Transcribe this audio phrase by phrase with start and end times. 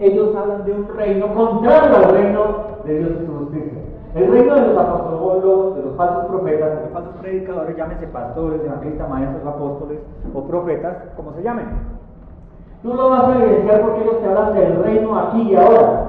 [0.00, 2.42] ellos hablan de un reino contrario al reino
[2.84, 3.78] de Dios justicia.
[4.14, 8.60] El reino de los apóstoles, de los falsos profetas, de los falsos predicadores, llámense pastores,
[8.64, 9.98] evangelistas, maestros, apóstoles
[10.34, 11.66] o profetas, como se llamen.
[12.82, 16.06] Tú lo vas a evidenciar porque ellos te hablan del reino aquí y ahora.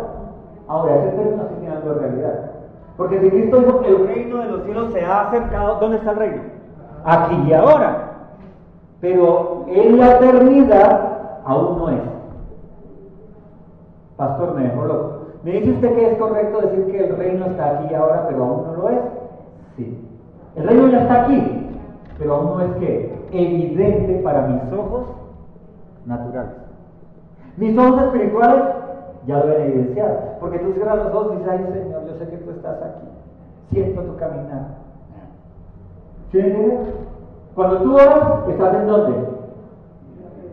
[0.68, 2.52] Ahora, ese término sigue de realidad.
[2.96, 6.12] Porque si Cristo dijo que el reino de los cielos se ha acercado, ¿dónde está
[6.12, 6.44] el reino?
[7.04, 8.08] Aquí y ahora.
[9.02, 11.10] Pero en la eternidad
[11.46, 12.21] aún no es.
[14.22, 15.12] Pastor, me dejó loco.
[15.44, 18.64] ¿Me dice usted que es correcto decir que el reino está aquí ahora, pero aún
[18.68, 19.00] no lo es?
[19.76, 20.08] Sí.
[20.56, 21.70] El reino ya está aquí,
[22.20, 25.06] pero aún no es que evidente para mis ojos
[26.06, 26.52] naturales.
[27.58, 28.64] Mis ojos espirituales
[29.26, 32.30] ya lo ven evidenciado, porque tú cierras los ojos y dices, ay Señor, yo sé
[32.30, 33.08] que tú estás aquí,
[33.72, 34.68] siento tu caminar.
[36.32, 36.40] ¿Sí
[37.56, 39.18] Cuando tú oras, ¿estás en dónde?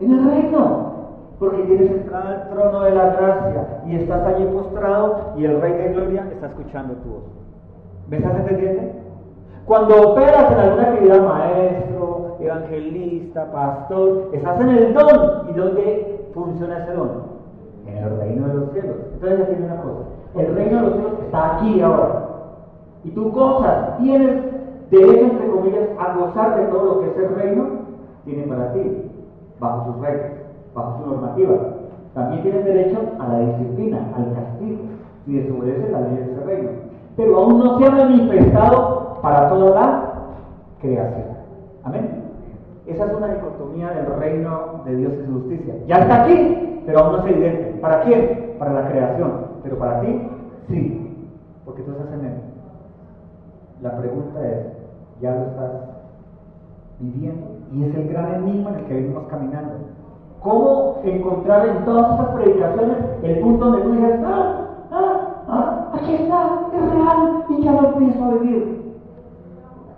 [0.01, 0.88] En el reino
[1.39, 5.71] porque tienes entrada al trono de la gracia y estás allí postrado y el Rey
[5.71, 7.23] de Gloria está escuchando tu voz.
[8.09, 8.81] ¿Me estás entendiendo?
[9.65, 15.49] Cuando operas en alguna actividad, maestro, evangelista, pastor, estás en el don.
[15.49, 17.09] ¿Y dónde funciona ese don?
[17.85, 18.95] En el reino de los cielos.
[19.13, 19.99] Entonces, aquí hay una cosa.
[20.35, 22.25] El reino de los cielos está aquí ahora.
[23.03, 24.43] Y tú gozas, tienes
[24.89, 27.67] derecho, entre comillas, a gozar de todo lo que ese reino
[28.25, 29.11] tiene para ti,
[29.59, 30.38] bajo sus reglas
[30.73, 31.55] bajo su normativa.
[32.13, 34.79] También tienes derecho a la disciplina, al castigo,
[35.25, 36.69] si desobedece la ley de ese reino.
[37.15, 40.11] Pero aún no se ha manifestado para toda la
[40.81, 41.27] creación.
[41.83, 42.23] Amén.
[42.87, 45.75] Esa es una dicotomía del reino de Dios y su justicia.
[45.85, 47.79] Ya está aquí, pero aún no es evidente.
[47.79, 48.55] ¿Para quién?
[48.57, 49.31] Para la creación.
[49.61, 50.29] Pero para ti,
[50.69, 51.27] sí.
[51.65, 52.33] Porque tú estás en él.
[53.81, 54.65] La pregunta es,
[55.21, 55.71] ¿ya lo estás
[56.99, 57.47] viviendo?
[57.71, 59.73] Y es el gran enigma en el que venimos caminando.
[60.41, 66.15] ¿Cómo encontrar en todas esas predicaciones el punto donde tú dices, ah, ah, ah, aquí
[66.15, 68.95] está, es real y ya lo empiezo a vivir?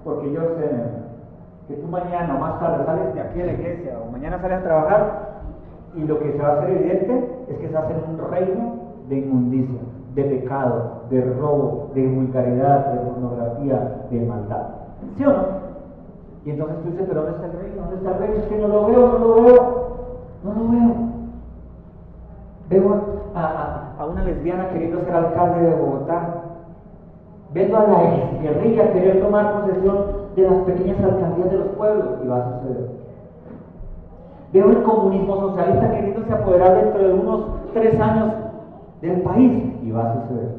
[0.03, 1.01] Porque yo sé
[1.67, 4.59] que tú mañana o más tarde sales de aquí a la iglesia o mañana sales
[4.59, 5.31] a trabajar
[5.95, 8.73] y lo que se va a hacer evidente es que se hace un reino
[9.09, 9.81] de inmundicia,
[10.15, 14.67] de pecado, de robo, de vulgaridad, de pornografía, de maldad.
[15.17, 15.61] ¿Sí o no?
[16.45, 17.81] Y entonces tú dices, pero ¿dónde está el reino?
[17.83, 18.35] ¿Dónde está el reino?
[18.37, 19.90] Es que no lo veo, no lo veo.
[20.43, 20.95] No lo veo.
[22.69, 26.43] Veo a, una lesbiana queriendo ser alcalde de Bogotá.
[27.53, 29.97] Veo a la ex guerrilla querer tomar posesión
[30.35, 32.89] de las pequeñas alcaldías de los pueblos y va a suceder.
[34.53, 38.33] Veo el comunismo socialista queriéndose apoderar dentro de unos tres años
[39.01, 40.55] del país y va a suceder.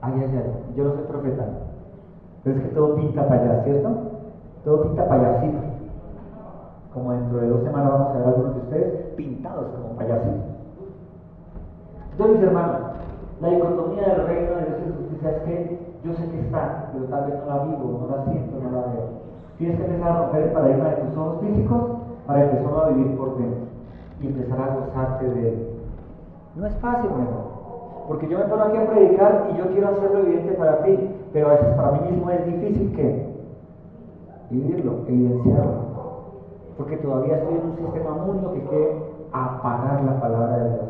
[0.00, 1.44] Ay, ay, ay, yo no soy profeta,
[2.44, 3.90] pero es que todo pinta para allá, ¿cierto?
[4.64, 5.40] Todo pinta para allá,
[6.92, 10.58] como dentro de dos semanas vamos a ver algunos de ustedes pintados como payasitos.
[12.12, 12.76] Entonces, mis hermanos,
[13.40, 17.04] la dicotomía del reino de Dios y justicia es que yo sé que está, pero
[17.04, 19.08] tal vez no la vivo, no la siento, no la veo.
[19.58, 21.82] Tienes que empezar a romper el paradigma de tus ojos físicos
[22.26, 23.66] para empezar a vivir por dentro
[24.20, 25.68] y empezar a gozarte de él.
[26.56, 27.58] No es fácil, mejor.
[28.08, 30.98] Porque yo me pongo aquí a predicar y yo quiero hacerlo evidente para ti,
[31.32, 33.28] pero a veces para mí mismo es difícil que
[34.50, 35.87] vivirlo, evidenciarlo
[36.78, 39.02] porque todavía estoy en un sistema mundo que quiere
[39.32, 40.88] apagar la palabra de Dios,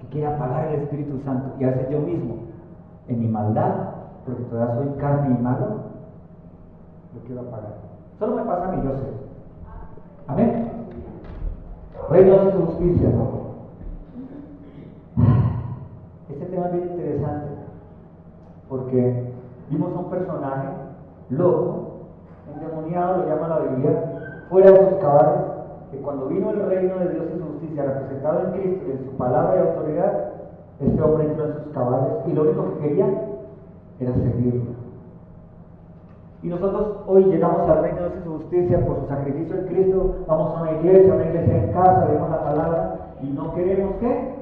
[0.00, 1.56] que quiere apagar el Espíritu Santo.
[1.58, 2.34] Y a veces yo mismo,
[3.08, 3.72] en mi maldad,
[4.26, 5.66] porque todavía soy carne y malo,
[7.14, 7.76] lo quiero apagar.
[8.18, 9.06] Solo me pasa a mí, yo sé.
[10.28, 10.70] Amén.
[12.10, 13.08] Reino de justicia.
[16.28, 17.46] Este tema es bien interesante
[18.68, 19.32] porque
[19.70, 20.68] vimos a un personaje
[21.30, 22.00] loco,
[22.54, 24.15] endemoniado, lo llama la Biblia,
[24.48, 25.40] fuera de sus cabales,
[25.90, 29.04] que cuando vino el reino de Dios y su justicia representado en Cristo y en
[29.04, 30.32] su palabra y autoridad,
[30.80, 33.06] este hombre entró en sus cabales y lo único que quería
[34.00, 34.76] era seguirlo.
[36.42, 39.66] Y nosotros hoy llegamos al reino de Dios y su justicia por su sacrificio en
[39.66, 43.54] Cristo, vamos a una iglesia, a una iglesia en casa, leemos la palabra y no
[43.54, 44.34] queremos qué?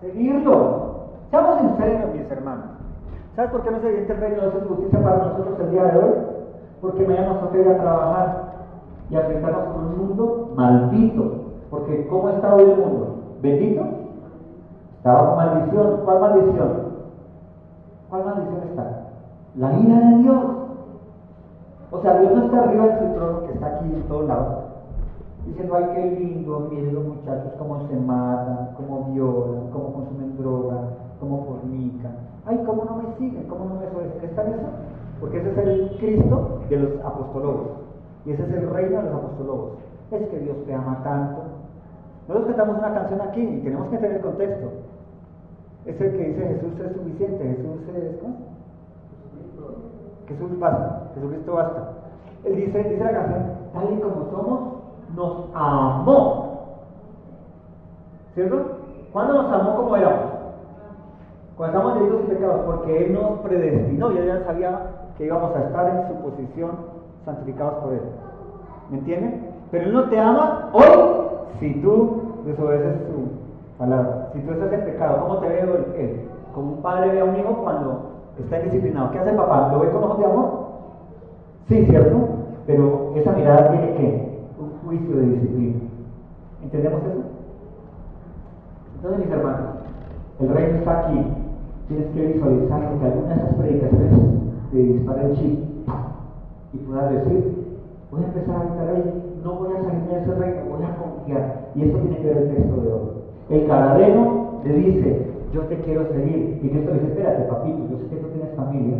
[0.00, 0.96] Seguirlo.
[1.30, 2.66] Seamos sinceros, mis hermanos.
[3.34, 5.60] ¿Sabes por qué no se evidente el reino de Dios y su justicia para nosotros
[5.60, 6.35] el día de hoy?
[6.86, 8.42] Porque mañana nos toca ir a trabajar
[9.10, 11.32] y enfrentarnos con un mundo maldito.
[11.68, 13.16] Porque ¿cómo está hoy el mundo?
[13.42, 13.82] ¿Bendito?
[14.98, 16.00] Está bajo maldición.
[16.04, 16.70] ¿Cuál maldición?
[18.08, 19.02] ¿Cuál maldición está?
[19.56, 20.44] La ira de Dios.
[21.90, 24.56] O sea, Dios no está arriba de su trono, que está aquí en todos lados,
[25.44, 30.76] diciendo, ay, qué lindo, miren los muchachos cómo se matan, cómo violan, cómo consumen droga,
[31.18, 32.12] cómo fornican.
[32.44, 34.30] Ay, cómo no me siguen, cómo no me obedecen.
[34.30, 34.95] ¿Está eso?
[35.20, 37.68] Porque ese es el Cristo de los apostólogos.
[38.24, 39.72] Y ese es el reino de los apostólogos.
[40.10, 41.42] Es que Dios te ama tanto.
[42.28, 44.66] Nosotros cantamos una canción aquí y tenemos que tener contexto.
[45.84, 48.16] Es el que dice Jesús es suficiente, Jesús es...
[48.20, 48.36] ¿cómo?
[50.26, 51.92] Jesús basta, Jesucristo basta.
[52.44, 53.42] Él dice, dice la canción,
[53.72, 54.60] tal y como somos,
[55.14, 56.46] nos amó.
[58.34, 58.78] ¿Cierto?
[59.12, 60.32] ¿Cuándo nos amó como éramos?
[61.56, 64.80] Cuando estamos delitos y pecados, porque Él nos predestinó y Él ya sabía
[65.16, 66.70] que íbamos a estar en su posición
[67.24, 68.00] santificados por Él.
[68.90, 69.50] ¿Me entienden?
[69.70, 70.84] Pero Él no te ama hoy
[71.58, 74.30] si tú desobedeces su palabra.
[74.32, 76.20] Si tú estás en pecado, ¿cómo te veo Él?
[76.54, 78.00] Como un padre ve a un hijo cuando
[78.38, 79.10] está indisciplinado.
[79.10, 79.70] ¿Qué hace el papá?
[79.72, 80.66] ¿Lo ve con ojos de amor?
[81.68, 82.16] Sí, ¿cierto?
[82.66, 85.80] Pero esa mirada tiene que un juicio de disciplina.
[86.62, 87.22] ¿Entendemos eso?
[88.96, 89.60] Entonces, mis hermanos,
[90.40, 91.26] el reino está aquí.
[91.88, 94.45] Tienes que visualizar que alguna de esas predicaciones
[94.76, 95.58] te dispara el chip
[96.74, 97.76] y puedas decir,
[98.10, 100.96] voy a empezar a estar ahí, no voy a salir de ese reino, voy a
[100.96, 101.70] confiar.
[101.74, 103.08] Y eso tiene que ver el texto de hoy.
[103.48, 106.60] El caradeno le dice, yo te quiero seguir.
[106.62, 108.98] Y Cristo le dice, espérate, papito, yo sé que tú tienes familia.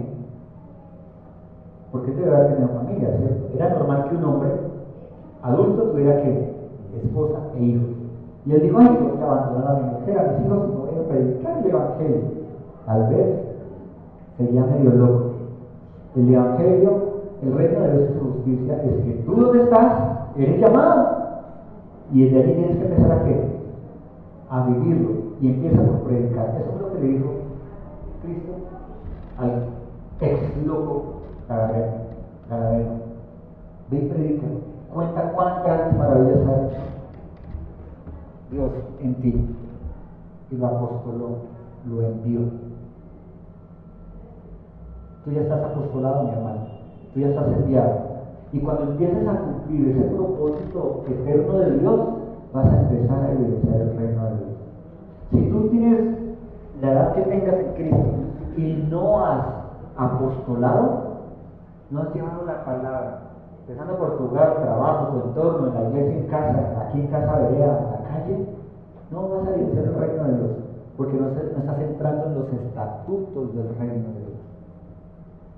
[1.92, 3.08] ¿Por qué te debe haber tenido familia?
[3.54, 4.50] Era normal que un hombre
[5.42, 6.56] adulto tuviera que
[7.04, 7.88] esposa e hijos.
[8.46, 11.04] Y él dijo, ay, voy a abandonar a mi mujer, a mis hijos, y voy
[11.04, 12.20] a predicar el Evangelio.
[12.86, 13.26] Tal vez
[14.38, 15.35] sería medio loco.
[16.16, 16.90] El Evangelio,
[17.42, 21.26] el reino de Dios y su justicia, es que tú donde estás, eres llamado.
[22.12, 23.44] Y desde ahí tienes que empezar a qué?
[24.48, 25.10] A vivirlo
[25.40, 26.56] y empieza por predicar.
[26.60, 27.30] Eso es lo que le dijo
[28.22, 28.52] Cristo
[29.38, 29.66] al
[30.20, 33.06] ex loco Gadareno.
[33.90, 34.46] Ve y predica.
[34.92, 36.76] Cuenta cuán grandes maravillas ha hecho
[38.50, 38.70] Dios
[39.00, 39.56] en ti.
[40.50, 41.28] Y lo apostoló,
[41.88, 42.65] lo envió.
[45.26, 46.60] Tú ya estás apostolado, mi hermano.
[47.12, 47.94] Tú ya estás enviado.
[48.52, 52.00] Y cuando empieces a cumplir ese propósito eterno de Dios,
[52.52, 54.50] vas a empezar a evidenciar el reino de Dios.
[55.32, 56.00] Si tú tienes
[56.80, 58.06] la edad que tengas en Cristo
[58.56, 59.46] y no has
[59.96, 61.06] apostolado,
[61.90, 63.18] no has llevado la palabra,
[63.66, 67.38] empezando por tu hogar, trabajo, tu entorno, en la iglesia, en casa, aquí en casa,
[67.38, 68.46] vereda, en la calle,
[69.10, 70.50] no vas a evidenciar el reino de Dios,
[70.96, 74.25] porque no, estás entrando en los estatutos del reino de Dios.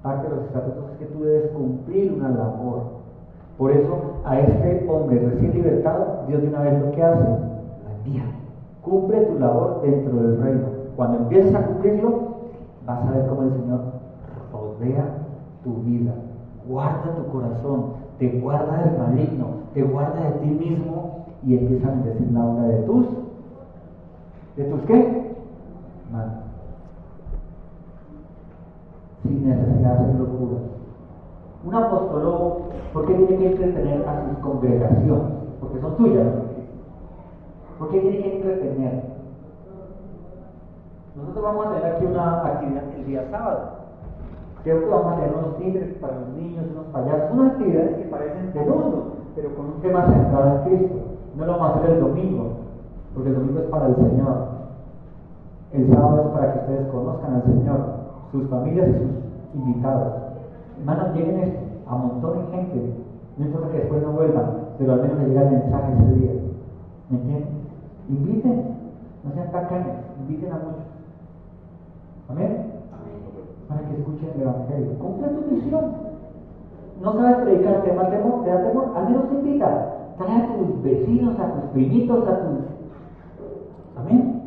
[0.02, 2.82] Parte de los estatutos es que tú debes cumplir una labor.
[3.56, 7.90] Por eso a este hombre recién libertado, Dios de una vez lo que hace, lo
[7.98, 8.24] envía.
[8.82, 10.66] Cumple tu labor dentro del reino.
[10.96, 12.28] Cuando empieces a cumplirlo,
[12.86, 13.80] vas a ver cómo el Señor
[14.52, 15.04] rodea
[15.64, 16.12] tu vida,
[16.68, 21.96] guarda tu corazón, te guarda del maligno, te guarda de ti mismo y empieza a
[21.96, 23.06] decir la obra de tus,
[24.56, 25.34] ¿de tus qué?
[29.28, 30.56] Sin necesidad de hacer locura.
[31.66, 32.56] Un apóstolo,
[32.94, 35.22] ¿por qué tiene que entretener a sus congregaciones?
[35.60, 36.26] Porque son tuyas.
[37.78, 39.02] ¿Por qué tiene que entretener?
[41.14, 43.60] Nosotros vamos a tener aquí una actividad el día sábado.
[44.64, 48.52] Que vamos a tener unos tigres para los niños, unos payasos, unas actividades que parecen
[48.54, 50.96] de mundo, pero con un tema centrado en Cristo.
[51.36, 52.44] No lo vamos a hacer el domingo,
[53.14, 54.58] porque el domingo es para el Señor.
[55.72, 57.97] El sábado es para que ustedes conozcan al Señor,
[58.32, 59.10] sus familias y sus
[59.54, 60.14] invitados.
[60.78, 62.94] Hermanos, lleguen esto, amontonen gente,
[63.38, 66.30] no importa que después no vuelvan, pero al menos les llega el mensaje ese día.
[67.10, 67.48] ¿Me entienden?
[68.08, 68.64] Inviten,
[69.24, 70.88] no sean tacaños, inviten a muchos.
[72.28, 72.72] Amén.
[73.68, 74.98] Para que escuchen el Evangelio.
[74.98, 75.84] Cumple tu misión.
[77.02, 79.94] No sabes predicar, te da temor, te da temor, al menos invita.
[80.16, 82.58] Trae a tus vecinos, a tus primitos, a tus.
[83.96, 84.42] Amén.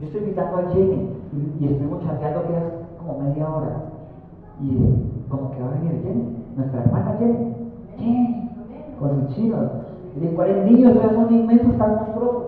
[0.00, 3.76] Yo estoy invitando a Jenny y, y estuvimos chateando que como media hora.
[4.60, 7.54] Y como que va a venir Jenny, nuestra hermana Jenny.
[7.96, 8.50] Jenny,
[8.98, 9.70] con sus chivas.
[10.16, 12.44] Y de cuáles niños ya son inmensos, tan monstruosos.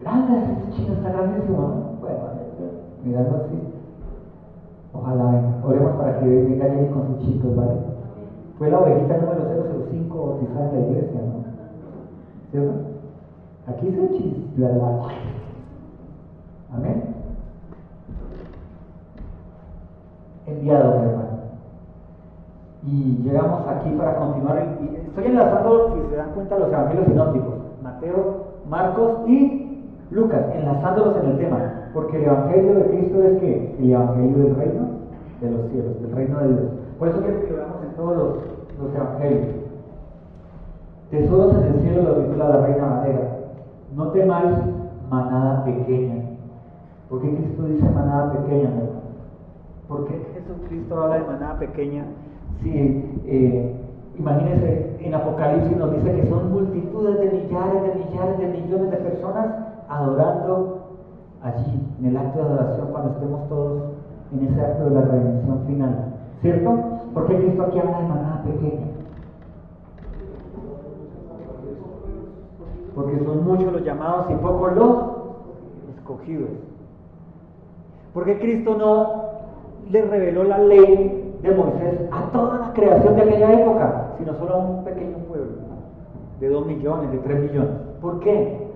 [0.00, 2.00] Grandes, ese chino está grandísimo, ¿no?
[2.00, 2.18] Bueno,
[3.04, 3.58] mirarlo así.
[4.92, 5.66] Ojalá venga.
[5.66, 7.94] Oremos para que venga Jenny con sus chicos, ¿vale?
[8.58, 11.44] Fue la ovejita número 005 bautizada en la iglesia, ¿no?
[12.50, 12.72] ¿Cierto?
[13.66, 15.08] Aquí se chisla la
[16.72, 17.13] Amén.
[20.46, 21.34] Enviado, mi hermano.
[22.86, 24.76] Y llegamos aquí para continuar.
[25.06, 29.64] Estoy enlazando, si se dan cuenta, los evangelios sinópticos: Mateo, Marcos y
[30.10, 31.58] Lucas, enlazándolos en el tema,
[31.94, 34.82] porque el Evangelio de Cristo es que el Evangelio del reino
[35.40, 36.72] de los cielos, del reino de Dios.
[36.98, 38.28] Por eso quiero que lo veamos en todos los,
[38.82, 39.54] los Evangelios.
[41.10, 43.38] Tesoros en el cielo lo titula la Reina Madera.
[43.94, 44.56] No temáis
[45.10, 46.24] manada pequeña.
[47.08, 48.70] ¿Por qué Cristo dice manada pequeña,
[49.88, 52.06] ¿Por qué Jesucristo habla de manada pequeña?
[52.62, 52.70] Si,
[53.26, 53.76] eh,
[54.18, 58.96] imagínense, en Apocalipsis nos dice que son multitudes de millares, de millares, de millones de
[58.96, 59.46] personas
[59.88, 60.84] adorando
[61.42, 63.82] allí, en el acto de adoración, cuando estemos todos
[64.32, 66.14] en ese acto de la redención final.
[66.40, 66.78] ¿Cierto?
[67.12, 68.86] ¿Por qué Cristo aquí habla de manada pequeña?
[72.94, 74.96] Porque son muchos los llamados y pocos los
[75.96, 76.50] escogidos.
[78.14, 79.23] ¿Por qué Cristo no
[79.90, 84.54] le reveló la ley de Moisés a toda la creación de aquella época, sino solo
[84.54, 85.64] a un pequeño pueblo
[86.40, 87.70] de dos millones, de tres millones?
[88.00, 88.68] ¿Por qué?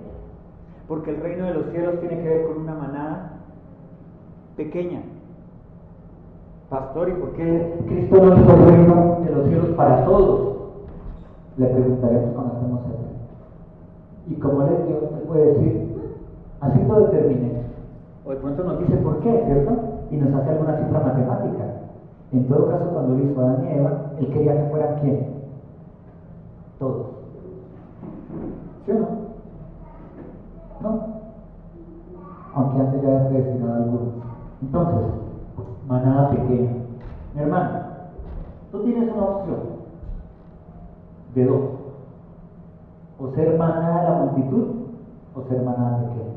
[0.87, 3.33] Porque el reino de los cielos tiene que ver con una manada
[4.57, 5.03] pequeña.
[6.71, 10.57] Pastor, ¿y por qué Cristo no hizo el reino de los cielos para todos?
[11.57, 14.33] Le preguntaremos cuando estemos aquí.
[14.33, 15.88] Y como le Dios, puede decir,
[16.61, 17.62] así lo determiné.
[18.25, 19.88] O de pronto nos dice por qué, ¿cierto?
[20.11, 21.65] Y nos hace alguna cifra matemática.
[22.33, 25.27] En todo caso, cuando él hizo a Adán y Eva, él quería que fueran quién?
[26.79, 27.07] Todos.
[28.85, 29.09] ¿Sí o no?
[30.81, 31.00] ¿No?
[32.55, 34.15] Aunque antes ya había predestinado algunos.
[34.62, 35.05] Entonces,
[35.87, 36.71] manada pequeña.
[37.35, 37.71] Mi hermano,
[38.73, 39.59] tú tienes una opción
[41.35, 41.61] de dos.
[43.19, 44.67] O ser manada de la multitud
[45.35, 46.35] o ser manada pequeña.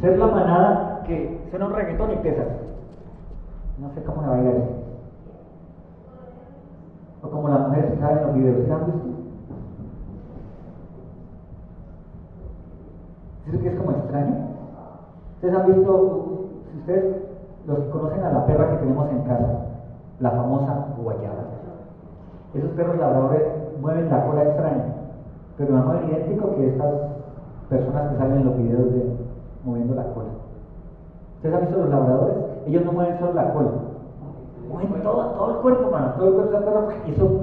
[0.00, 2.44] Ser la manada que suena un reggaetón y pesa.
[3.78, 4.64] No sé cómo a eso.
[7.22, 8.66] O como las mujeres que salen en los videos.
[8.66, 9.08] ¿Se han visto?
[13.48, 14.34] ¿Eso que es como extraño?
[15.36, 17.16] ¿Ustedes han visto, si ustedes
[17.66, 19.66] los que conocen a la perra que tenemos en casa,
[20.20, 21.44] la famosa guayaba?
[22.54, 23.42] Esos perros labradores
[23.80, 24.84] mueven la cola extraña,
[25.56, 26.94] pero no es idéntico que estas
[27.68, 29.16] personas que salen en los videos de
[29.64, 30.47] moviendo la cola.
[31.38, 32.34] ¿Ustedes han visto los labradores?
[32.66, 33.70] Ellos no mueven solo la cola,
[34.68, 37.40] mueven todo, todo el cuerpo, mano, todo el cuerpo de la perra hizo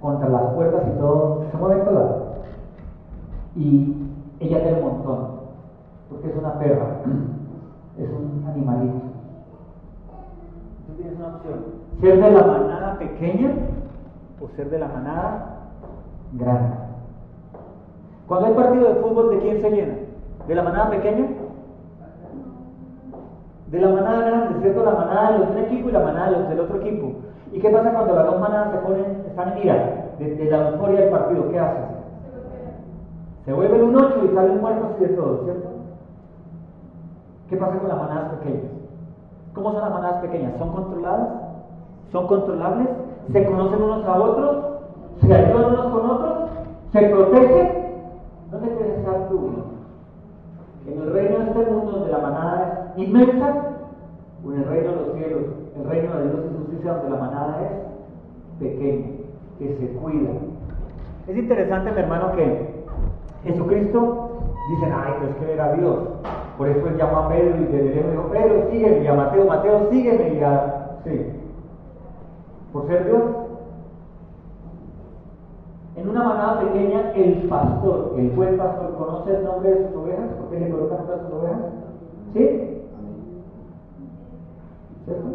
[0.00, 2.16] contra las puertas y todo, se mueve toda.
[3.54, 3.94] Y
[4.40, 5.28] ella tiene un montón,
[6.10, 6.86] porque es una perra,
[7.98, 8.98] es un animalito.
[10.88, 11.54] Tú tienes una opción,
[12.00, 13.52] ser de la manada pequeña
[14.40, 15.56] o ser de la manada
[16.32, 16.74] grande.
[18.26, 19.94] Cuando hay partido de fútbol, ¿de quién se llena?
[20.48, 21.28] ¿De la manada pequeña?
[23.70, 24.84] De la manada grande, ¿cierto?
[24.84, 27.12] La manada de los de un equipo y la manada de los del otro equipo.
[27.52, 30.70] ¿Y qué pasa cuando las dos manadas se ponen, están en ira de, de la
[30.70, 31.50] euforia del partido?
[31.50, 31.84] ¿Qué hacen?
[33.44, 35.68] Se vuelven un 8 y salen muertos y de todo, ¿cierto?
[37.48, 38.72] ¿Qué pasa con las manadas pequeñas?
[39.54, 40.52] ¿Cómo son las manadas pequeñas?
[40.58, 41.28] ¿Son controladas?
[42.12, 42.88] ¿Son controlables?
[43.32, 44.56] ¿Se conocen unos a otros?
[45.26, 46.38] ¿Se ayudan unos con otros?
[46.92, 47.88] ¿Se protegen?
[48.50, 49.50] ¿Dónde quieres estar tú?
[50.86, 53.64] ¿En el reino de este mundo donde la manada es inmensa?
[54.44, 55.42] ¿O en el reino de los cielos,
[55.76, 59.06] el reino de Dios y justicia donde la manada es pequeña,
[59.58, 60.30] que se cuida?
[61.26, 62.84] Es interesante, mi hermano, que
[63.44, 64.30] Jesucristo,
[64.70, 65.98] dicen, ay, pero es que era Dios.
[66.56, 69.90] Por eso él llamó a Pedro y lejos dijo, Pedro, sígueme, y a Mateo, Mateo,
[69.90, 71.00] sígueme, y a...
[71.04, 71.26] Sí.
[72.72, 73.22] Por ser Dios.
[75.96, 80.28] En una manada pequeña, el pastor, el buen pastor, conoce el nombre de sus ovejas,
[80.38, 81.58] porque le coloca nombre a sus ovejas.
[82.34, 82.77] ¿Sí?
[85.08, 85.28] ¿Cierto?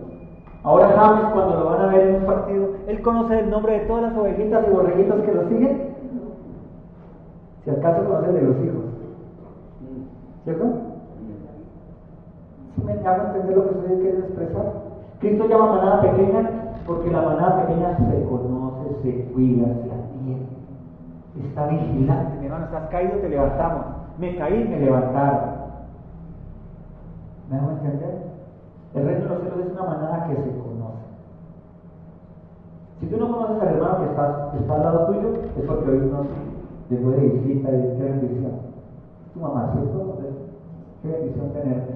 [0.63, 3.85] Ahora James, cuando lo van a ver en un partido, él conoce el nombre de
[3.85, 5.93] todas las ovejitas y borreguitas que lo siguen.
[7.65, 8.83] Si acaso conocen de los hijos.
[10.43, 10.65] ¿Cierto?
[12.75, 14.73] ¿Sí me hago entender lo que estoy queriendo expresar?
[15.19, 16.49] Cristo llama manada pequeña
[16.85, 20.45] porque la manada pequeña se conoce, se cuida, se atiende.
[21.47, 22.39] Está vigilante.
[22.39, 23.85] Mi hermano, estás caído, te levantamos.
[24.17, 25.39] Me caí, me levantaron.
[27.49, 28.32] ¿Me hago entender?
[28.93, 31.03] El reino de los cielos es una manada que se conoce.
[32.99, 36.23] Si tú no conoces al hermano que está, al lado tuyo, es porque hoy no
[36.89, 38.51] llegó de visita y qué bendición.
[39.33, 40.19] Tu mamá, ¿cierto?
[41.01, 41.93] Qué bendición tenerte.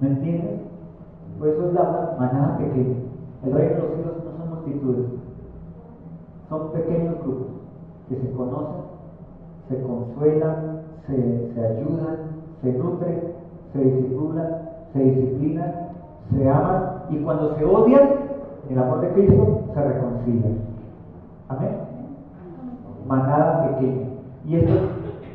[0.00, 0.60] ¿Me entiendes?
[1.38, 2.96] Por eso es la manada pequeña.
[3.44, 5.06] El reino de los cielos no son multitudes,
[6.48, 7.48] son pequeños grupos
[8.08, 8.82] que se conocen,
[9.68, 12.16] se consuelan, se, se ayudan,
[12.62, 13.20] se nutren,
[13.72, 15.90] se disipulan, se disciplinan,
[16.34, 18.08] se aman y cuando se odian,
[18.70, 20.50] el amor de Cristo se reconcilia.
[21.50, 21.94] Amén
[23.06, 24.06] manada pequeña.
[24.46, 24.72] Y esto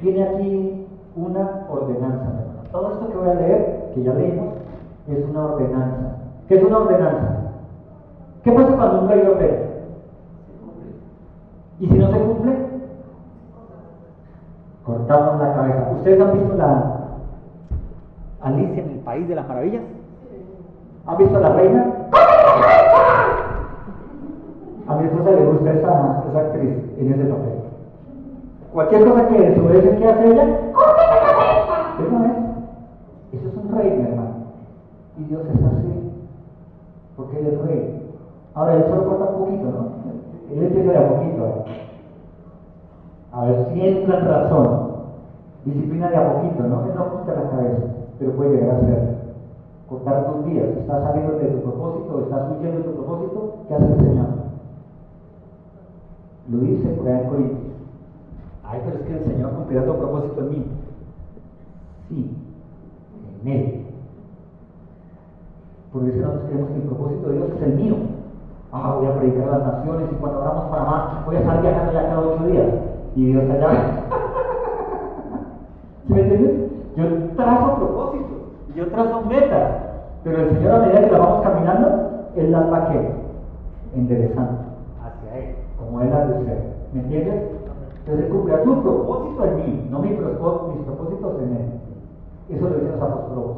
[0.01, 0.87] Viene aquí
[1.17, 2.25] una ordenanza.
[2.71, 4.53] Todo esto que voy a leer, que ya leímos,
[5.09, 6.15] es una ordenanza.
[6.47, 7.51] ¿Qué es una ordenanza?
[8.43, 9.57] ¿Qué pasa cuando un rey ordena?
[11.81, 12.55] ¿Y si no se cumple?
[14.85, 15.91] Cortamos la cabeza.
[15.97, 16.88] ¿Ustedes han visto la
[18.41, 19.81] Alicia en el País de las Maravillas?
[21.05, 21.85] ¿Han visto a la reina?
[24.87, 27.59] A mi esposa le gusta esa, esa actriz en ese papel.
[28.73, 30.71] Cualquier cosa que desobedece, ¿qué hace ella?
[30.73, 31.79] ¡Corta la cabeza!
[31.99, 33.39] Eso es.
[33.39, 34.29] Eso es un rey, mi hermano.
[35.17, 36.11] Y Dios es así.
[37.17, 38.11] Porque Él es rey.
[38.53, 39.99] Ahora, Él solo corta un poquito, ¿no?
[40.51, 41.45] Él empieza de a poquito.
[41.45, 41.89] ¿eh?
[43.31, 44.89] A ver si entra en razón.
[45.65, 46.85] Disciplina de a poquito, ¿no?
[46.85, 47.83] Él no corta la cabeza,
[48.19, 49.19] pero puede llegar a ser.
[49.87, 50.67] Cortar tus días.
[50.67, 53.53] Estás saliendo de tu propósito, estás huyendo de tu propósito.
[53.67, 54.27] ¿Qué hace el Señor?
[56.51, 57.59] Lo dice por ahí en Corintios.
[58.63, 60.65] Ay, pero es que el Señor cumplirá tu propósito en mí.
[62.09, 62.29] Sí,
[63.41, 63.85] en Él.
[65.91, 67.95] Porque si nosotros creemos que el propósito de Dios es el mío.
[68.71, 71.59] Ah, voy a predicar a las naciones y cuando vamos para más voy a estar
[71.61, 72.67] viajando ya cada ocho días.
[73.15, 74.05] Y Dios allá.
[76.05, 76.68] ¿Sí me entiendes?
[76.95, 77.05] Yo
[77.35, 78.37] trazo propósitos,
[78.75, 79.71] yo trazo metas,
[80.23, 81.87] pero el Señor a medida que la vamos caminando,
[82.35, 83.11] Él las va que
[83.95, 84.59] enderezando
[85.03, 86.73] hacia Él, como Él ha de ser.
[86.93, 87.43] ¿Me entiendes?
[87.99, 91.79] Entonces Él cumplirá tu propósito en mí, no mis propósitos, en Él.
[92.49, 93.57] Eso lo dicen los apóstolos.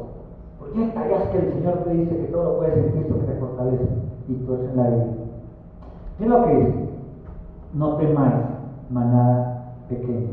[0.58, 3.32] ¿Por qué estarías que el Señor te dice que todo lo puedes en Cristo que
[3.32, 3.84] te fortalece?
[4.28, 5.06] Y tú eres en la vida.
[6.18, 6.88] Mira lo que dice.
[7.74, 8.34] No temáis,
[8.90, 10.28] manada pequeña.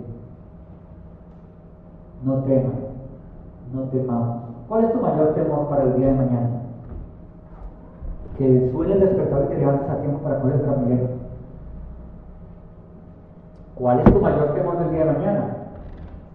[2.24, 2.74] No temas,
[3.74, 4.38] no temamos.
[4.68, 6.50] ¿Cuál es tu mayor temor para el día de mañana?
[8.38, 11.08] Que suele el despertar y te levantes a tiempo para poder Transmilenio.
[13.76, 15.46] ¿Cuál es tu mayor temor del día de mañana?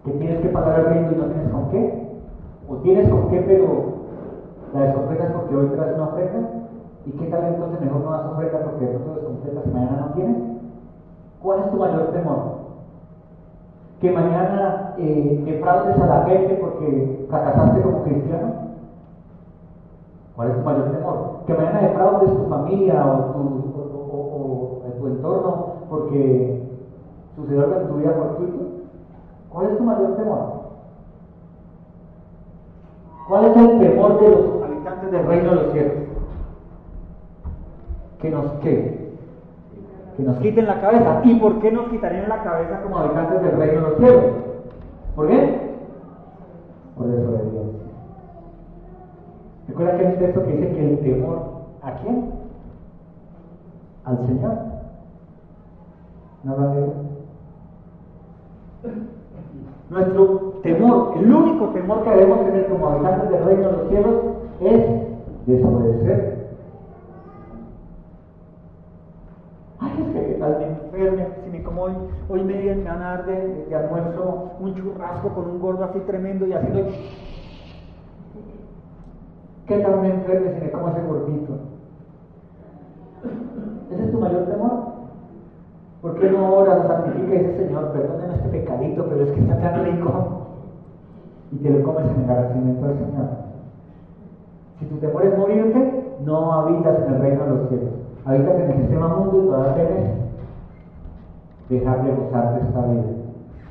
[0.04, 2.08] Que tienes que pagar el riendo y no tienes con qué.
[2.68, 3.94] O tienes con qué, pero
[4.72, 6.48] la desofrendas porque hoy traes una ofrenda.
[7.06, 10.14] ¿Y qué tal entonces mejor no das ofrenda porque de pronto descompletas y mañana no
[10.14, 10.36] tienes?
[11.42, 12.53] ¿Cuál es tu mayor temor?
[14.04, 18.52] Que mañana eh, defraudes a la gente porque fracasaste como cristiano?
[20.36, 21.30] ¿Cuál es tu mayor temor?
[21.46, 23.40] Que mañana defraudes tu familia o tu,
[24.20, 26.68] o tu entorno porque
[27.34, 28.58] sucedió algo en tu vida fortuito.
[29.48, 30.40] ¿Cuál es tu mayor temor?
[33.26, 35.94] ¿Cuál es el temor de los habitantes del reino de los cielos?
[38.20, 39.03] Que nos quede
[40.16, 41.20] que nos quiten la cabeza.
[41.24, 44.24] ¿Y por qué nos quitarían la cabeza como habitantes del reino de los cielos?
[45.16, 45.60] ¿Por qué?
[46.96, 47.84] Por desobediencia.
[49.68, 51.38] Recuerda que hay un texto que dice que el temor,
[51.82, 52.30] ¿a quién?
[54.04, 54.52] Al Señor.
[56.44, 56.54] ¿No
[59.90, 64.14] Nuestro temor, el único temor que debemos tener como habitantes del reino de los cielos
[64.60, 66.34] es desobedecer
[70.12, 71.92] que tal me enferme, si me como hoy,
[72.28, 76.52] hoy me, van a dar de, almuerzo un churrasco con un gordo así tremendo y
[76.52, 76.90] haciendo...
[79.66, 81.54] ¿Qué tal me enferme si me como ese gordito?
[83.90, 84.92] ¿Ese es tu mayor temor?
[86.02, 89.58] ¿Por qué no oras, santifica y dices, Señor, perdóname este pecadito, pero es que está
[89.58, 90.48] tan rico?
[91.52, 93.28] Y te lo comes en el agradecimiento del Señor.
[94.78, 98.70] Si tu temor es morirte, no habitas en el reino de los cielos habitas en
[98.70, 100.23] el sistema mundo y todavía temes
[101.68, 103.02] dejar de gozar de esta vida.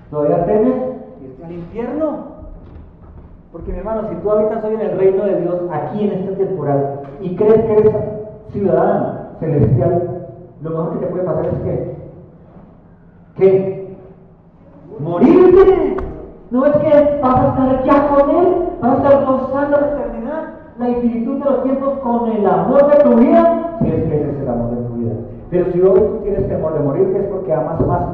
[0.10, 0.76] Todavía temes
[1.24, 2.34] irte al infierno.
[3.52, 6.38] Porque mi hermano, si tú habitas hoy en el reino de Dios, aquí en esta
[6.38, 7.96] temporal, y crees que eres
[8.52, 10.28] ciudadano celestial,
[10.62, 11.96] lo mejor que te puede pasar es que,
[13.38, 13.98] ¿qué?
[15.00, 15.98] Morirte.
[16.50, 18.48] No es que vas a estar ya con Él,
[18.80, 20.44] vas a estar gozando la eternidad,
[20.78, 23.43] la infinitud de los tiempos con el amor de tu vida,
[23.84, 25.14] si es que ese es el amor de tu vida.
[25.50, 28.06] Pero si hoy tú tienes temor de morirte es porque amas más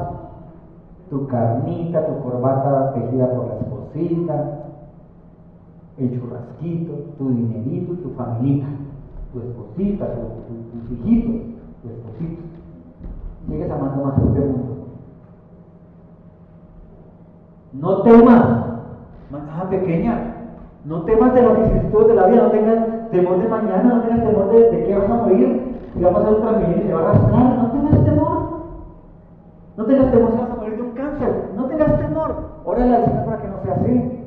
[1.09, 4.59] tu carnita, tu corbata tejida por la esposita,
[5.97, 8.67] el churrasquito, tu dinerito, tu familita,
[9.33, 11.41] tu esposita, tu, tus hijitos,
[11.81, 12.41] tu esposito.
[13.47, 14.75] Sigues amando más a este mundo.
[17.73, 18.65] No temas,
[19.31, 20.35] manada pequeña,
[20.85, 24.25] no temas de los vicisitudes de la vida, no tengas temor de mañana, no tengas
[24.25, 26.93] temor de, de que vas a morir, si va a pasar otra vida y se
[26.93, 28.39] va a arrastrar, no tengas temor.
[29.77, 32.35] No tengas temor si vas a morir de un cáncer, no tengas temor.
[32.65, 34.25] Órale al Señor para que no sea así.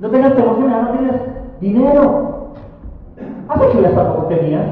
[0.00, 1.20] No tengas temor si mañana no tienes
[1.60, 2.32] dinero.
[3.48, 4.66] Hace que ya tampoco tenías.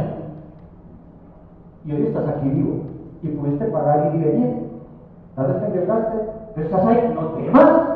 [1.84, 2.84] Y hoy estás aquí vivo
[3.22, 4.70] y pudiste pagar y bien.
[5.36, 6.16] Tal vez te engañaste,
[6.54, 7.90] pero estás ahí, no temas.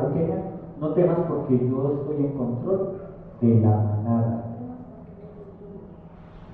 [0.00, 0.36] pequeña,
[0.80, 3.00] no temas porque yo estoy en control
[3.40, 4.44] de la manada.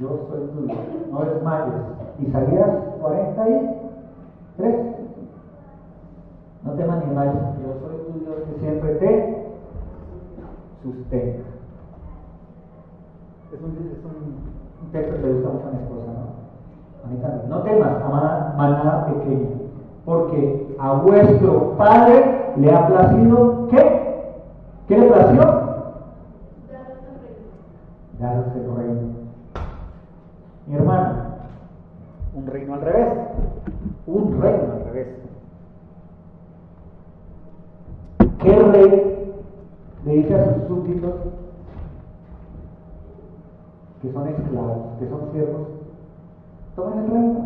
[0.01, 0.75] Yo soy tuyo,
[1.11, 1.75] no desmayes.
[2.21, 4.87] Isaías 43.
[6.65, 9.11] No temas ni desmayes, yo soy tu Dios que siempre te
[10.83, 11.49] sustenta.
[13.53, 16.25] Es un, es texto que le gusta mucho a mi esposa, ¿no?
[17.05, 17.51] A mí también.
[17.51, 19.49] No temas, amada manada pequeña,
[20.05, 24.12] porque a vuestro Padre le ha placido, ¿qué?
[24.89, 25.43] ¿Qué le plació?
[28.19, 29.01] Daros el reino.
[30.67, 31.13] Mi hermano,
[32.35, 33.09] un reino al revés.
[34.07, 35.09] Un reino al revés.
[38.39, 39.35] ¿Qué rey
[40.05, 41.15] le dice a sus súbditos
[44.03, 45.69] que son esclavos, que son siervos?
[46.75, 47.41] Tomen el reino,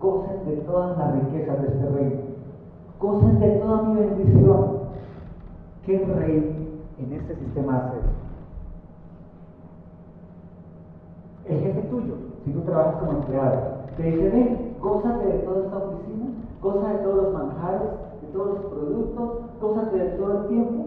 [0.00, 2.20] gocen de todas las riquezas de este reino,
[3.00, 4.84] gocen de toda mi bendición.
[5.86, 6.63] ¿Qué rey
[6.98, 8.08] en este sistema hace eso?
[11.46, 13.60] El jefe tuyo, si tú trabajas como empleado,
[13.96, 16.26] te dice, ven, gózate de toda esta oficina,
[16.62, 17.88] goza de todos los manjares,
[18.22, 19.30] de todos los productos,
[19.60, 20.84] gózate de todo el tiempo.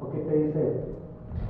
[0.00, 0.84] ¿O qué te dice?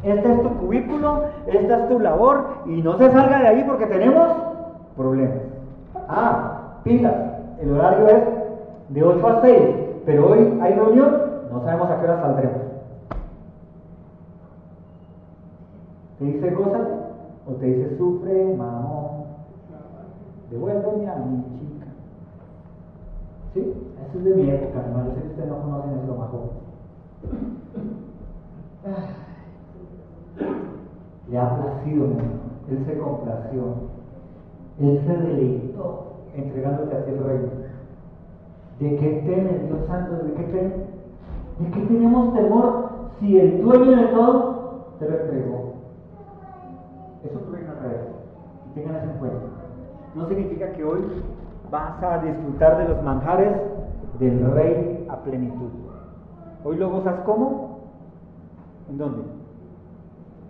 [0.05, 3.87] Este es tu cubículo, esta es tu labor y no se salga de ahí porque
[3.87, 4.29] tenemos
[4.97, 5.39] problemas.
[6.09, 7.15] Ah, pilas,
[7.61, 8.25] el horario es
[8.91, 9.63] de 8 a 6,
[10.05, 11.17] pero hoy hay reunión,
[11.51, 12.64] no sabemos a qué hora saldremos.
[16.19, 16.93] Te dice gózate
[17.47, 19.25] o te dice sufre, mamón,
[20.51, 21.87] devuélveme a mi chica.
[23.53, 23.75] ¿Sí?
[24.09, 25.09] Eso es de mi época, hermano.
[25.09, 26.31] Yo sé que ustedes no conocen eso más
[31.29, 32.07] Le ha placido,
[32.71, 33.63] Él se complació.
[34.81, 37.49] Él se deleitó entregándote a ti el reino.
[38.81, 40.25] ¿De qué temes, Dios Santo?
[40.25, 40.73] ¿De qué temes?
[41.61, 45.64] ¿De qué tenemos temor si el dueño de todo te lo entregó?
[47.25, 48.07] Eso es un reino al revés.
[48.75, 49.47] Tengan eso en cuenta.
[50.15, 51.01] No significa que hoy
[51.71, 53.53] vas a disfrutar de los manjares
[54.19, 55.71] del rey a plenitud.
[56.65, 57.79] Hoy lo gozas como?
[58.91, 59.23] ¿En dónde?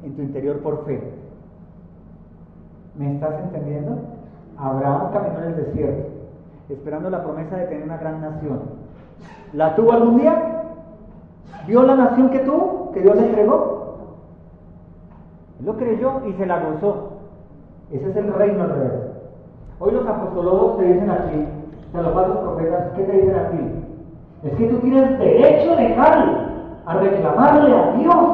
[0.02, 1.00] En tu interior por fe.
[2.96, 3.98] ¿Me estás entendiendo?
[4.56, 6.08] Abraham caminó en el desierto,
[6.68, 8.60] esperando la promesa de tener una gran nación.
[9.52, 10.62] ¿La tuvo algún día?
[11.66, 13.73] ¿Vio la nación que tuvo, que Dios le entregó?
[15.60, 17.10] Lo creyó y se la gozó.
[17.90, 18.92] Ese es el reino al revés.
[19.78, 21.46] Hoy los apostólogos te dicen aquí,
[21.88, 23.58] o sea, los falsos profetas, ¿qué te dicen a ti?
[24.44, 28.26] Es que tú tienes derecho legal a reclamarle a Dios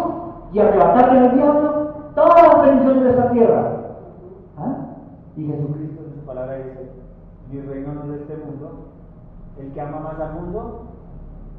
[0.52, 3.72] y arrebatarle al diablo todas las bendiciones de esta tierra.
[4.59, 4.76] ¿Ah?
[5.37, 6.90] Y Jesucristo en su palabra dice,
[7.50, 8.87] mi reino no es de este mundo,
[9.59, 10.90] el que ama más al mundo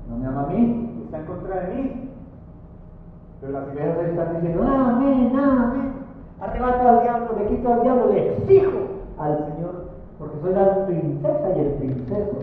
[0.09, 2.10] no me ama a mí, está en contra de mí.
[3.41, 5.93] Pero las iglesias están diciendo, amén, amén.
[6.39, 8.71] Arrebato al diablo, le quito al diablo, le exijo
[9.17, 9.73] al Señor,
[10.19, 12.37] porque soy la princesa y el princeso.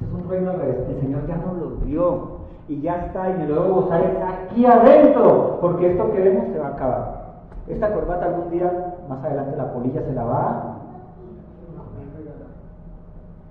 [0.00, 0.76] Es un reino al revés.
[0.88, 4.66] El Señor ya nos lo dio y ya está, y me lo debo gozar aquí
[4.66, 7.20] adentro, porque esto que vemos se va a acabar.
[7.66, 10.76] Esta corbata algún día, más adelante la polilla se la va a...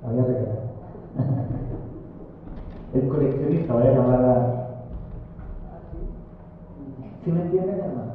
[0.03, 0.59] La voy a regalar.
[2.93, 4.58] El coleccionista, voy a llamar a...
[7.23, 8.13] ¿Sí me entienden, hermano?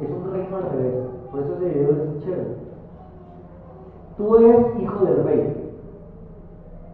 [0.00, 0.94] Es un reino al revés.
[1.30, 2.64] Por eso ese video es chévere.
[4.16, 5.72] Tú eres hijo del rey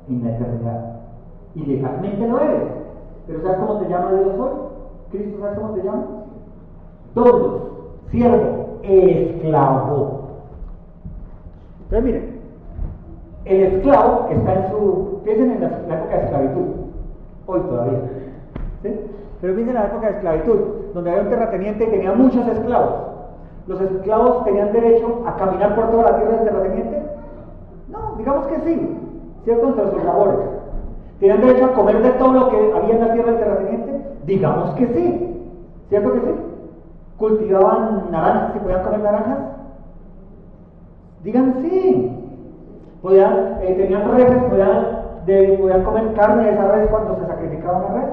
[0.08, 1.00] en la eternidad.
[1.54, 2.62] Y lo eres.
[3.26, 4.50] Pero ¿sabes cómo te llama Dios hoy?
[5.10, 6.04] ¿Cristo sabes cómo te llama?
[7.14, 7.62] Todos,
[8.10, 10.20] siervo, esclavo.
[11.82, 12.40] Entonces miren,
[13.44, 16.66] el esclavo está en su, piensen en la, época de esclavitud,
[17.46, 17.98] hoy todavía,
[18.82, 19.00] ¿sí?
[19.40, 20.58] pero piensen en la época de esclavitud,
[20.94, 22.94] donde había un terrateniente y tenía muchos esclavos.
[23.66, 27.03] ¿Los esclavos tenían derecho a caminar por toda la tierra del terrateniente?
[27.88, 28.98] No, digamos que sí,
[29.44, 29.68] ¿cierto?
[29.68, 30.38] Entre sus labores.
[31.20, 34.00] ¿Tenían derecho a comer de todo lo que había en la tierra del terrateniente?
[34.24, 35.37] Digamos que sí,
[35.88, 36.35] ¿cierto que sí?
[37.18, 39.38] ¿Cultivaban naranjas y podían comer naranjas?
[41.22, 42.16] Digan sí.
[43.03, 44.42] ¿Podían, eh, ¿Tenían reses?
[44.44, 44.87] ¿Podían,
[45.26, 48.11] de, ¿Podían comer carne de esa res cuando se sacrificaba una res?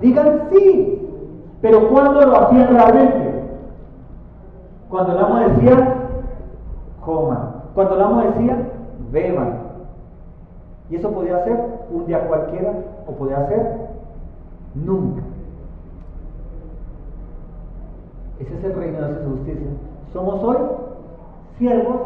[0.00, 0.97] Digan sí.
[1.60, 3.42] Pero ¿cuándo lo hacían realmente?
[4.88, 5.94] Cuando el amo decía,
[7.04, 7.52] coman.
[7.74, 8.56] Cuando el amo decía,
[9.10, 9.58] beban.
[10.90, 11.58] Y eso podía ser
[11.90, 12.72] un día cualquiera
[13.06, 13.88] o podía ser
[14.74, 15.22] nunca.
[18.38, 19.66] Ese es el reino de su justicia.
[20.12, 20.56] Somos hoy
[21.58, 21.96] siervos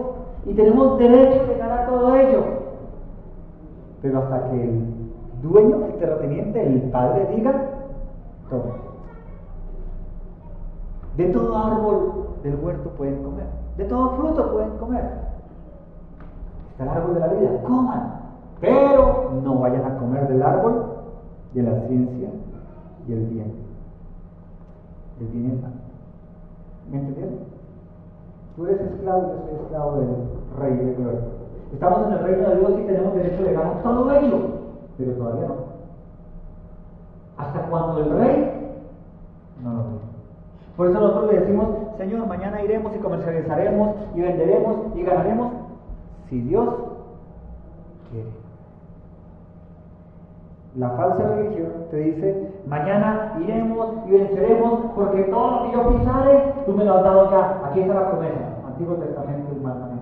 [0.47, 2.43] y tenemos derecho de ganar todo ello.
[4.01, 4.85] Pero hasta que el
[5.43, 7.53] dueño, el terrateniente, el padre diga,
[8.49, 8.92] Toma.
[11.17, 13.47] De todo árbol del huerto pueden comer.
[13.77, 15.05] De todo fruto pueden comer.
[16.71, 17.63] Está el árbol de la vida.
[17.63, 18.21] Coman.
[18.61, 20.87] Pero no vayan a comer del árbol
[21.53, 22.29] de la ciencia
[23.07, 23.53] y el bien.
[25.21, 25.73] El bien y el mal.
[26.91, 27.53] ¿Me entendieron?
[28.57, 30.09] Tú eres esclavo, yo soy esclavo del
[30.59, 31.21] rey de gloria.
[31.73, 34.39] Estamos en el reino de Dios y tenemos derecho de ganar todo ello,
[34.99, 35.55] pero todavía no.
[37.39, 38.77] Hasta cuando el rey
[39.63, 40.12] no lo ve.
[40.77, 45.53] Por eso nosotros le decimos, Señor, mañana iremos y comercializaremos y venderemos y ganaremos
[46.29, 46.69] si Dios
[48.11, 48.43] quiere.
[50.77, 56.55] La falsa religión te dice, mañana iremos y venceremos porque todo lo que yo pisare,
[56.65, 57.61] tú me lo has dado ya.
[57.67, 58.57] Aquí está la promesa.
[58.67, 59.93] Antiguo Testamento y manejado.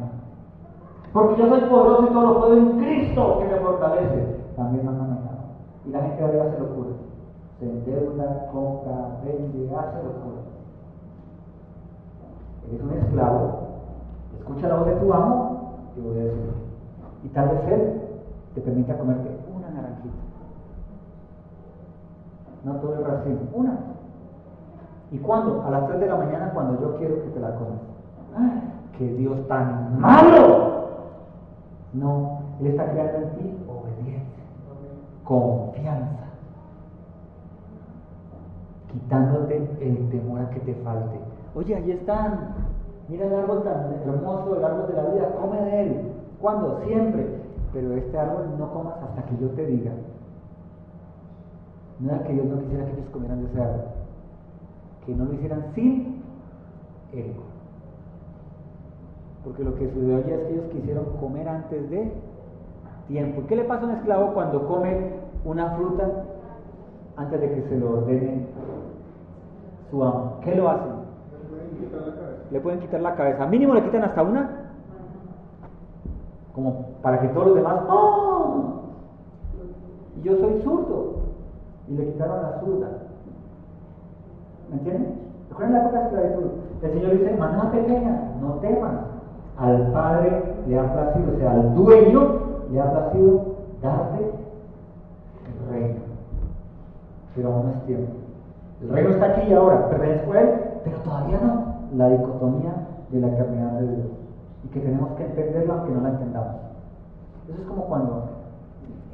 [1.13, 4.37] Porque yo soy poderoso y todo lo puedo en Cristo que me fortalece.
[4.57, 5.19] También manejado.
[5.87, 6.91] Y la gente ahora se locura.
[7.59, 10.40] Se endeuda, compra, vende, hace locura.
[12.69, 13.69] Eres un esclavo.
[14.39, 16.53] Escucha la voz de tu amo y decir.
[17.25, 18.01] Y tal vez él
[18.55, 20.31] te permita comerte una naranjita
[22.65, 23.79] no todo el racimo, una.
[25.11, 25.63] ¿Y cuándo?
[25.67, 27.81] A las 3 de la mañana cuando yo quiero que te la comas.
[28.37, 28.63] ¡Ay,
[28.97, 30.89] qué Dios tan malo!
[31.93, 34.45] No, Él está creando en ti obediencia,
[35.25, 36.27] confianza,
[38.93, 41.19] quitándote el temor a que te falte.
[41.55, 42.55] Oye, ahí están.
[43.09, 46.13] Mira el árbol tan hermoso, el árbol de la vida, come de él.
[46.41, 46.81] ¿Cuándo?
[46.87, 47.27] Siempre.
[47.73, 49.93] Pero este árbol no comas hasta que yo te diga.
[52.05, 53.85] Era que Dios no quisiera que ellos comieran de ese árbol,
[55.05, 56.23] que no lo hicieran sin
[57.13, 57.35] Él.
[59.45, 62.13] Porque lo que sucedió allí es que ellos quisieron comer antes de
[63.09, 63.43] tiempo.
[63.49, 66.09] ¿Qué le pasa a un esclavo cuando come una fruta
[67.17, 68.47] antes de que se lo ordene
[69.91, 70.39] su amo?
[70.43, 71.00] ¿Qué lo hacen?
[72.51, 73.47] Le pueden quitar la cabeza.
[73.47, 74.51] Mínimo le quitan hasta una.
[76.55, 77.81] Como para que todos los demás.
[77.89, 78.81] ¡Oh!
[80.23, 81.15] Yo soy zurdo
[81.89, 82.89] y le quitaron la zurda.
[84.71, 85.21] ¿Me entienden?
[85.49, 86.51] ¿Recuerdan la época de esclavitud?
[86.83, 88.93] El Señor dice, maná pequeña, no temas.
[89.59, 92.41] Al Padre le ha placido, o sea, al dueño
[92.71, 93.41] le ha placido
[93.83, 94.19] darte
[95.47, 96.01] el reino.
[97.35, 98.13] Pero aún no es tiempo.
[98.83, 100.51] El reino está aquí y ahora, pertenezco a Él,
[100.85, 101.70] pero todavía no.
[101.97, 102.73] La dicotomía
[103.11, 104.07] de la eternidad de Dios.
[104.65, 106.57] Y que tenemos que entenderla aunque no la entendamos.
[107.49, 108.29] Eso es como cuando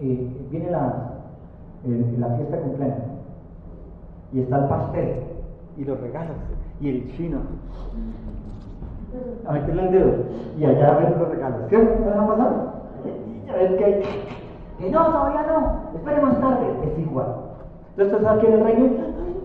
[0.00, 1.12] eh, viene la,
[2.18, 2.98] la fiesta de cumpleaños.
[4.32, 5.22] Y está el pastel
[5.76, 6.36] y los regalos
[6.80, 7.38] y el chino
[9.46, 10.12] a meterle el dedo
[10.58, 11.60] y allá ven los regalos.
[11.68, 12.76] ¿Qué ¿Qué va a
[13.48, 14.02] a ver que hay
[14.78, 16.66] que no, todavía no, esperemos tarde.
[16.84, 17.26] Es igual.
[17.96, 18.86] Entonces estás aquí en el reino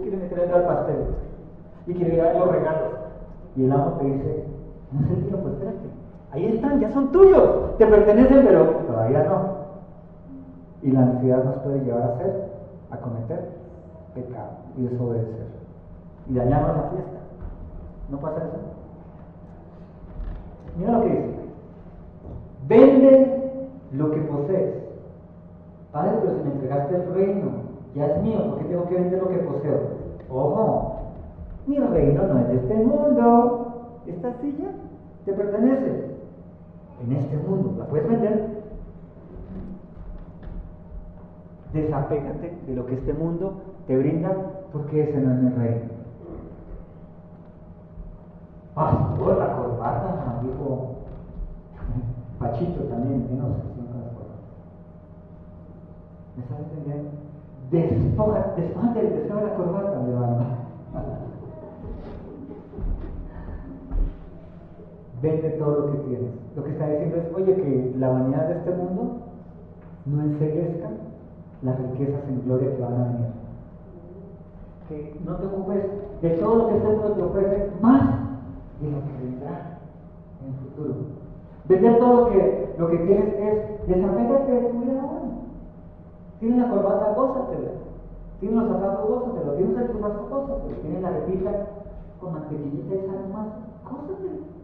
[0.02, 0.96] quiere meter el dedo al pastel
[1.88, 3.01] y quiere a ver los regalos.
[3.56, 4.46] Y el amo te dice,
[4.92, 5.90] no sé, tío, pues espérate.
[6.32, 9.62] Ahí están, ya son tuyos, te pertenecen, pero todavía no.
[10.82, 12.50] Y la ansiedad nos puede llevar a hacer,
[12.90, 13.50] a cometer
[14.16, 15.48] pecado y desobedecer.
[16.30, 17.20] Y dañarnos la fiesta.
[18.10, 18.58] ¿No pasa eso?
[20.78, 21.42] Mira lo que dice.
[22.68, 24.76] Vende lo que posees.
[25.92, 27.52] Padre, pero si me entregaste el reino,
[27.96, 29.80] ya es mío, ¿por qué tengo que vender lo que poseo?
[30.30, 30.91] Ojo,
[31.68, 34.02] mi reino no es de este mundo.
[34.06, 34.70] Esta silla
[35.26, 36.12] te pertenece.
[37.04, 38.62] En este mundo, ¿la puedes vender?
[41.74, 43.54] Desapégate de lo que este mundo
[43.88, 44.36] te brinda
[44.72, 45.92] porque ese no es mi reino.
[48.76, 50.96] Pastor, la corbata, dijo
[52.40, 53.92] Pachito también, no sé si no
[56.36, 57.12] ¿Me estás entendiendo?
[57.70, 60.61] Despoja, despájate, despoja la corbata, mi hermano.
[65.22, 66.32] Vende todo lo que tienes.
[66.56, 69.18] Lo que está diciendo es, oye, que la vanidad de este mundo
[70.06, 70.90] no enseguezca
[71.62, 73.28] las riquezas en gloria que van a venir.
[74.90, 75.86] Que no te ocupes
[76.22, 78.02] de todo lo que este mundo te ofrece, más
[78.82, 79.80] de lo que vendrá
[80.42, 80.96] en el futuro.
[81.70, 85.22] Vender todo lo que, lo que tienes es desapégate de tu vida ahora.
[86.40, 87.72] Tienes la corbata, gózatela.
[88.40, 89.54] Tienes los zapatos, gózatelo.
[89.54, 90.78] Tienes el churrasco, gózatelo.
[90.82, 91.52] Tienes la repita
[92.20, 93.48] con mantequillita y sal más,
[93.86, 94.61] gózatelo.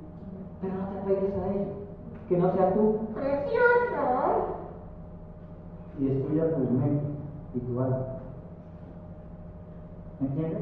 [0.62, 1.74] Pero no te apegues a ello.
[2.30, 3.78] Que no sea tú precioso
[6.00, 7.06] y destruya tu mente
[7.56, 8.06] y tu alma.
[10.20, 10.62] ¿Me entiendes?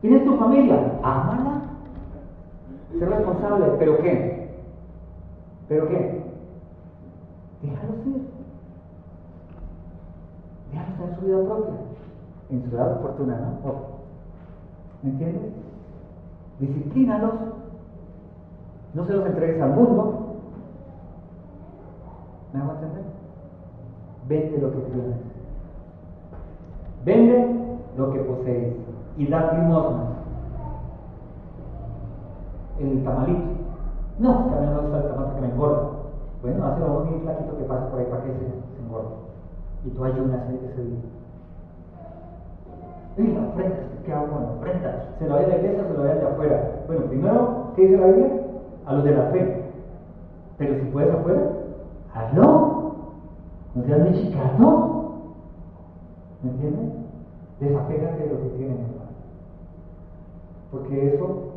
[0.00, 1.62] Tienes tu familia, ámala.
[2.98, 4.50] Sé responsable, ¿pero qué?
[5.68, 6.24] ¿Pero qué?
[7.62, 8.28] Déjalos ir.
[10.72, 11.74] Déjalos en su vida propia.
[12.50, 13.74] en su edad oportuna, ¿no?
[15.02, 15.52] ¿Me entiendes?
[16.58, 17.34] Disciplínalos.
[18.94, 20.36] No se los entregues al mundo.
[22.52, 23.04] ¿Me hago entender?
[24.28, 25.16] Vende lo que tienes.
[27.04, 28.74] Vende lo que posees
[29.16, 30.04] y da limosna.
[32.80, 33.50] El tamalito.
[34.18, 35.88] No, que a mí no me gusta el tamal que me engorda.
[36.42, 39.14] Bueno, hace algo bien flaquito que pasa por ahí para que se, se engorde.
[39.84, 41.00] Y tú ayunas ese día.
[43.16, 45.04] Y la ofrenda, ¿qué hago con la ofrenda?
[45.18, 46.82] ¿Se lo da de la o se lo da de afuera?
[46.86, 48.39] Bueno, primero, ¿qué dice la Biblia?
[48.86, 49.64] A los de la fe.
[50.58, 51.42] Pero si puedes afuera,
[52.14, 52.94] hazlo.
[53.74, 55.12] No seas mexicano.
[56.42, 56.90] ¿Me entiendes?
[57.60, 59.10] Desapégate de lo que tienes, hermano.
[60.70, 61.50] Porque eso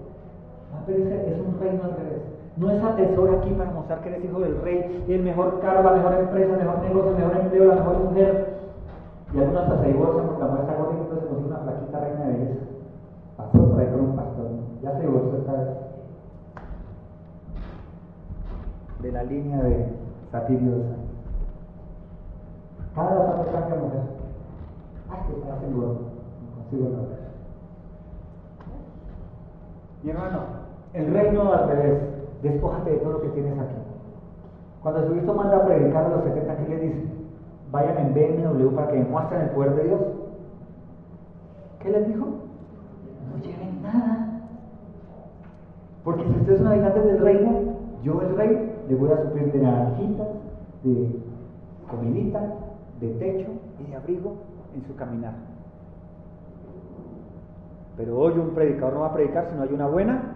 [0.87, 2.21] es un reino al revés.
[2.57, 5.83] No es atesor aquí para mostrar que eres hijo del rey, y el mejor carro,
[5.83, 8.53] la mejor empresa, el mejor negocio, el mejor empleo, la mejor mujer.
[9.33, 11.99] Y algunos hasta se divorcian porque la mujer está gordita, entonces se consigue una flaquita
[11.99, 12.65] reina de belleza.
[13.37, 14.45] Pasó por ahí con un pastor.
[14.83, 15.69] Ya se divorció esta vez.
[19.03, 19.85] De la línea de
[20.31, 20.71] Satirio
[22.95, 23.99] Cada rato cambia mujer.
[25.09, 25.87] Ay, que está seguro.
[26.39, 26.99] No consigo la
[30.03, 30.39] Mi hermano,
[30.93, 32.01] el reino al revés.
[32.43, 33.75] Despójate de todo lo que tienes aquí.
[34.81, 37.03] Cuando Jesucristo manda a predicar a los 70, ¿qué le dice?
[37.71, 40.01] Vayan en BMW para que demuestren el poder de Dios.
[41.79, 42.25] ¿Qué les dijo?
[42.25, 44.43] No lleven nada.
[46.05, 47.51] Porque si ustedes son habitantes del reino,
[48.01, 50.27] yo el rey voy a suplir de naranjitas,
[50.83, 51.19] de
[51.89, 52.41] comidita,
[52.99, 54.33] de techo y de abrigo
[54.75, 55.33] en su caminar.
[57.97, 60.35] Pero hoy un predicador no va a predicar si no hay una buena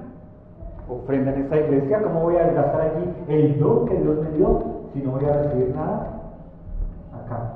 [0.90, 2.02] ofrenda en esta iglesia.
[2.04, 4.62] ¿Cómo voy a gastar allí el don que Dios me dio
[4.94, 6.22] si no voy a recibir nada
[7.14, 7.54] acá?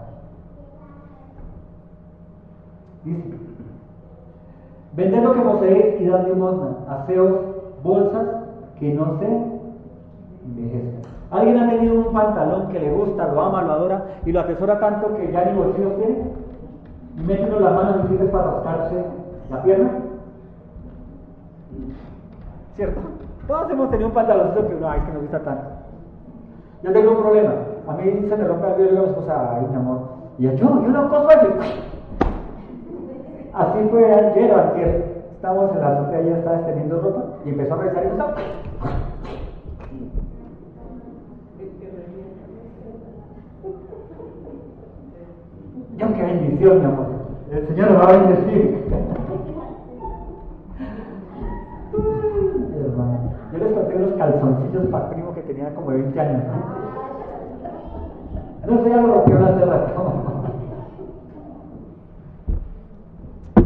[3.05, 3.23] Dice,
[4.95, 7.39] vender lo que poseéis y dar limosna, aseos,
[7.83, 8.27] bolsas
[8.79, 9.50] que no se
[11.31, 14.79] ¿Alguien ha tenido un pantalón que le gusta, lo ama, lo adora y lo atesora
[14.79, 16.23] tanto que ya ni bolsillos tiene?
[17.17, 19.05] Y mete las manos y para rascarse
[19.49, 19.89] la pierna.
[22.75, 23.01] ¿Cierto?
[23.47, 25.65] Todos hemos tenido un pantaloncito que no, es que me gusta tanto.
[26.83, 27.53] Yo tengo un problema.
[27.87, 29.99] A mí se me rompe el dedo y a mi esposa, ay, mi amor.
[30.37, 31.47] Y yo, yo, yo lo coso así.
[33.89, 35.23] Fue ayer o ayer.
[35.35, 38.60] Estábamos en la azotea, ella estaba extendiendo ropa y empezó a revisar y empezó.
[46.21, 47.07] Qué bendición, mi amor.
[47.51, 48.81] El Señor lo va a bendecir.
[53.51, 56.43] Yo les conté unos calzoncillos para primo que tenía como 20 años.
[58.65, 59.91] No sé, ya lo rompió hace rato.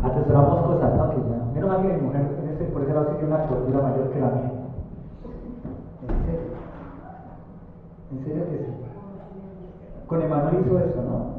[0.01, 1.09] Atesoramos cosas, ¿no?
[1.09, 1.53] Que ya.
[1.53, 4.19] Menos mal que mi mujer en ese, por ese lado tiene una cultura mayor que
[4.19, 4.51] la mía.
[6.07, 6.39] ¿En serio?
[8.11, 8.71] ¿En serio que sí?
[10.07, 11.34] Con Emanuel hizo eso, ¿no?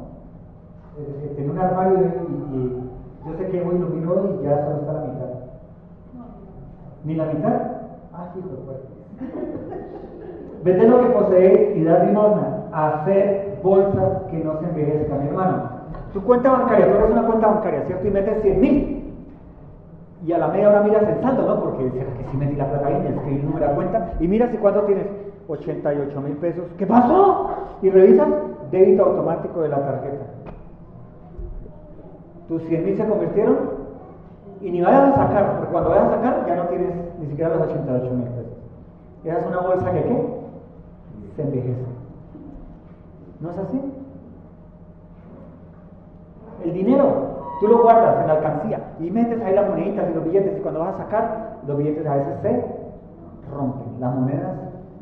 [1.37, 2.83] Tenía un armario y, y,
[3.27, 5.27] yo sé que voy lo miro y ya solo está la mitad.
[7.05, 7.53] ¿Ni la mitad?
[8.15, 8.57] Ah, hijo de
[10.73, 12.63] Vete lo que poseéis y da limosna.
[12.73, 15.71] Hacer bolsas que no se envejezcan, hermano.
[16.13, 18.07] Tu cuenta bancaria, tú eres una cuenta bancaria, ¿cierto?
[18.07, 19.15] Y metes 100 mil.
[20.25, 21.63] Y a la media hora miras el saldo, ¿no?
[21.63, 24.13] Porque será que si metí la plata ahí, escribir el número de cuenta.
[24.19, 25.07] Y miras si cuánto tienes.
[25.49, 26.65] 88 mil pesos.
[26.77, 27.51] ¿Qué pasó?
[27.83, 28.29] Y revisas
[28.71, 30.25] débito automático de la tarjeta.
[32.49, 33.57] Tus 100 mil se convirtieron
[34.61, 37.57] y ni vayas a sacar, porque cuando vayas a sacar ya no tienes ni siquiera
[37.57, 38.53] los 88 mil pesos.
[39.25, 40.27] Esa es una bolsa que ¿qué?
[41.35, 41.85] Se envejece.
[43.41, 43.81] ¿No es así?
[46.65, 47.07] El dinero,
[47.61, 50.61] tú lo guardas en la alcancía y metes ahí las moneditas y los billetes y
[50.61, 52.65] cuando vas a sacar, los billetes a veces se
[53.53, 54.01] rompen.
[54.01, 54.57] Las monedas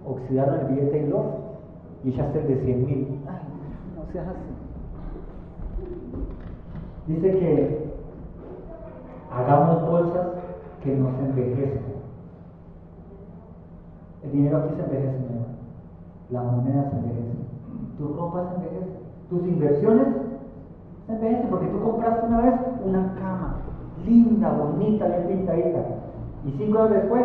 [0.06, 1.44] oxidaron el billete y lo
[2.02, 3.20] y echaste el de 100 mil.
[3.28, 3.40] Ay,
[3.96, 4.53] no seas así.
[7.06, 7.92] Dice que
[9.30, 10.26] hagamos bolsas
[10.82, 11.94] que no se envejezcan.
[14.22, 15.18] El dinero aquí se envejece,
[16.30, 17.36] la moneda se envejece,
[17.98, 18.98] tu ropa se envejece,
[19.28, 20.06] tus inversiones
[21.06, 23.56] se envejecen porque tú compraste una vez una cama
[24.04, 25.80] linda, bonita, bien pintadita.
[26.46, 27.24] Y cinco años después,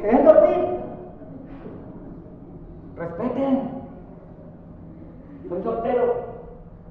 [0.00, 0.78] ¿querés dormir?
[2.96, 3.70] Respeten.
[5.48, 6.04] Soy soltero.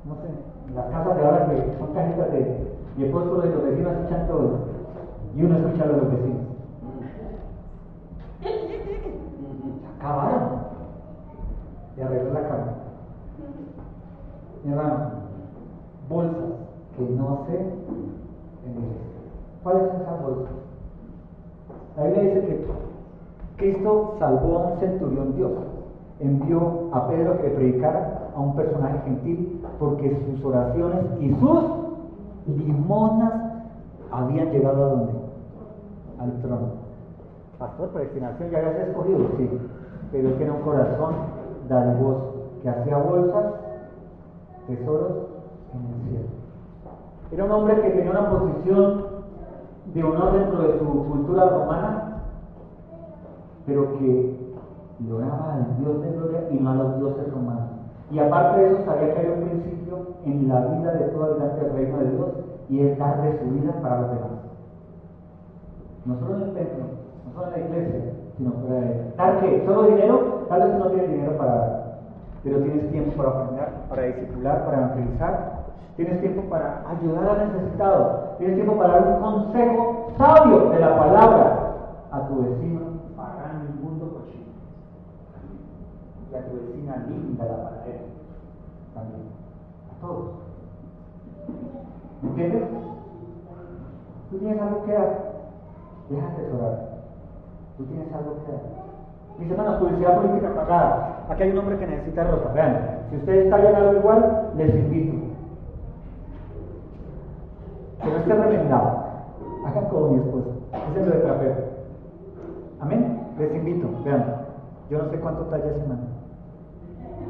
[0.06, 0.30] No sé,
[0.76, 4.59] las casas de ahora que son cajitas de y después todos los vecinos escuchan todo.
[5.36, 6.47] Y uno escucha a los vecinos.
[8.41, 10.49] Se acabaron
[11.95, 12.74] de arreglar la cama.
[14.63, 15.11] Mi hermano,
[16.09, 16.36] bolsas
[16.95, 17.55] que no se
[18.65, 19.07] envejezcan.
[19.63, 20.53] ¿Cuáles son esas bolsas?
[21.97, 22.65] La Biblia dice que
[23.57, 25.51] Cristo salvó a un centurión Dios.
[26.20, 31.64] Envió a Pedro que predicara a un personaje gentil porque sus oraciones y sus
[32.46, 33.34] limonas
[34.12, 35.14] habían llegado a donde?
[36.20, 36.68] Al trono.
[37.58, 39.50] Pastor, predestinación ya habías escogido, sí,
[40.12, 41.16] pero tiene un corazón
[41.68, 43.46] dadivoso que hacía bolsas,
[44.68, 45.12] tesoros
[45.74, 46.28] en el cielo.
[47.32, 49.06] Era un hombre que tenía una posición
[49.96, 52.22] de honor dentro de su cultura romana,
[53.66, 54.54] pero que
[55.00, 57.77] le oraba al Dios de gloria y no a los dioses romanos.
[58.10, 61.66] Y aparte de eso, sabía que había un principio en la vida de todo habitante
[61.66, 62.30] del reino de Dios
[62.70, 64.32] y es dar de su vida para los demás.
[66.05, 66.86] No solo en el templo,
[67.26, 71.10] no solo en la iglesia, sino para dar que solo dinero, tal vez no tienes
[71.10, 71.97] dinero para dar,
[72.43, 75.58] pero tienes tiempo para aprender, para discipular, para evangelizar,
[75.97, 80.97] tienes tiempo para ayudar al necesitado, tienes tiempo para dar un consejo sabio de la
[80.97, 81.74] palabra
[82.12, 82.82] a tu vecino
[83.18, 84.47] para el mundo cochino.
[86.32, 87.77] Y a tu vecina linda la panadera también, a
[90.02, 90.32] todos.
[92.22, 92.64] ¿Me entiendes?
[94.30, 95.10] Tú tienes algo que dar,
[96.10, 96.80] déjate orar.
[97.78, 98.62] Tú tienes algo que dar.
[99.39, 101.26] Mis hermanos, publicidad política pagada.
[101.30, 102.52] Aquí hay un hombre que necesita ropa.
[102.54, 105.14] Vean, si ustedes están algo igual, les invito.
[108.02, 109.04] Que no esté remendado.
[109.66, 110.50] Hagan como mi esposa.
[110.91, 111.56] Ese es de trapero.
[112.80, 113.28] Amén.
[113.38, 113.88] Les invito.
[114.04, 114.26] Vean,
[114.89, 116.00] yo no sé cuánto talla ese man.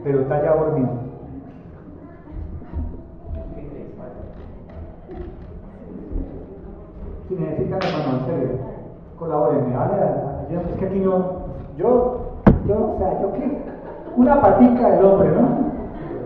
[0.04, 1.07] Pero talla dormido.
[7.40, 8.50] Necesitan, hermano, en serio,
[9.20, 9.74] colaboren.
[9.74, 9.94] ¿vale?
[10.50, 13.62] Yo, es que aquí no, yo, yo, o sea, yo qué,
[14.16, 15.68] una patica del hombre, ¿no?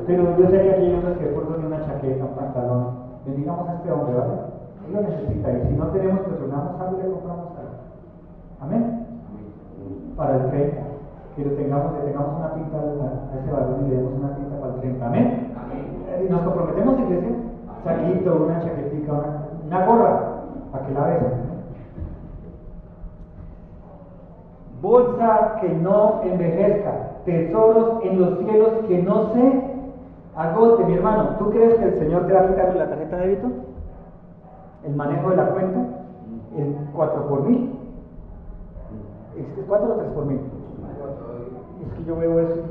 [0.08, 2.88] Pero yo sé que aquí hay unos que por ni una chaqueta, un pantalón.
[3.26, 4.34] Bendigamos a este hombre, ¿vale?
[4.88, 7.76] Él lo necesita y si no tenemos, pues donamos algo y le compramos algo.
[8.62, 9.06] Amén.
[10.16, 10.78] Para el 30.
[11.36, 14.60] Que le tengamos, le tengamos una pinta a ese varón y le demos una pinta
[14.60, 15.06] para el 30.
[15.06, 15.54] Amén.
[16.26, 17.30] Y nos comprometemos, iglesia.
[17.84, 20.31] Saquito, una chaquetita, una, una gorra,
[20.72, 21.52] para que la vean.
[24.82, 26.92] bolsa que no envejezca,
[27.26, 29.64] tesoros en los cielos que no se
[30.36, 30.86] agote.
[30.86, 33.48] Mi hermano, ¿tú crees que el Señor te va a quitar la tarjeta de débito?
[34.84, 35.80] ¿El manejo de la cuenta?
[36.58, 37.76] ¿El 4 por mil?
[39.38, 40.40] ¿Es 4 o 3 por mil?
[41.86, 42.62] Es que yo veo eso.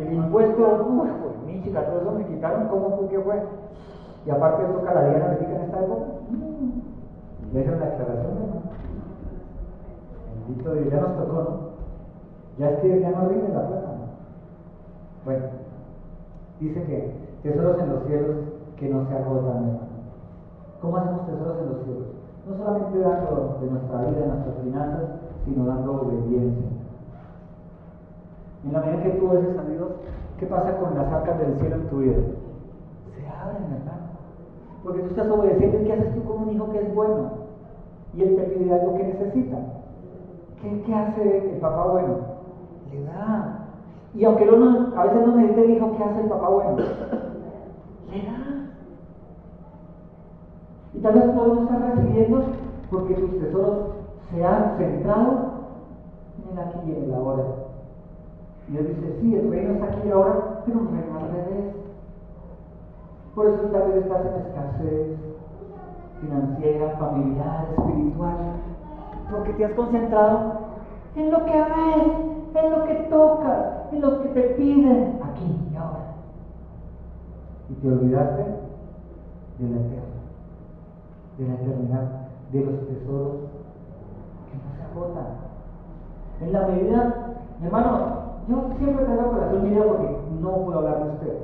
[0.00, 3.42] El impuesto, uff, por mi chica, todo eso me quitaron, ¿cómo fue que fue?
[4.26, 6.04] Y aparte toca la diana en esta época.
[7.56, 7.80] ¿Le mm.
[7.80, 8.60] la aclaración, hermano?
[10.90, 11.56] ya nos tocó, ¿no?
[12.58, 14.06] Ya es que ya no rinde la plata, ¿no?
[15.24, 15.46] Bueno,
[16.60, 18.36] dice que tesoros en los cielos
[18.76, 19.78] que no se agotan, hermano.
[20.82, 22.06] ¿Cómo hacemos tesoros en los cielos?
[22.46, 25.02] No solamente dando de nuestra vida, de nuestras finanzas,
[25.46, 26.66] sino dando obediencia.
[28.66, 29.88] En la medida que tú obedeces a Dios,
[30.38, 32.20] ¿qué pasa con las arcas del cielo en tu vida?
[33.16, 34.12] Se abren, hermano.
[34.84, 37.45] Porque tú estás obedeciendo ¿qué haces tú con un hijo que es bueno?
[38.16, 39.58] Y él te pide algo que necesita.
[40.62, 42.16] ¿Qué, hace el papá bueno?
[42.90, 43.66] Le da.
[44.14, 46.76] Y aunque a veces no necesite el hijo, ¿qué hace el papá bueno?
[48.10, 48.70] Le da.
[50.94, 52.42] Y tal vez tú no estás recibiendo
[52.90, 53.78] porque tus tesoros
[54.30, 55.50] se han centrado
[56.42, 57.44] en el aquí y en el ahora.
[58.68, 61.74] Y Dios dice, sí, el reino está aquí y ahora, pero un reino al revés.
[63.34, 65.35] Por eso tal vez estás en escasez
[66.26, 68.36] financiera, familiar, espiritual
[69.30, 70.52] porque te has concentrado
[71.16, 75.76] en lo que ves, en lo que tocas, en lo que te piden aquí y
[75.76, 76.14] ahora.
[77.70, 78.42] Y te olvidaste
[79.58, 80.20] de la eterna,
[81.38, 82.02] de la eternidad,
[82.52, 83.36] de los tesoros
[84.50, 85.26] que no se agotan.
[86.40, 87.14] En la medida,
[87.62, 87.98] hermano,
[88.48, 91.42] yo siempre tengo corazón vida porque no puedo hablar de ustedes,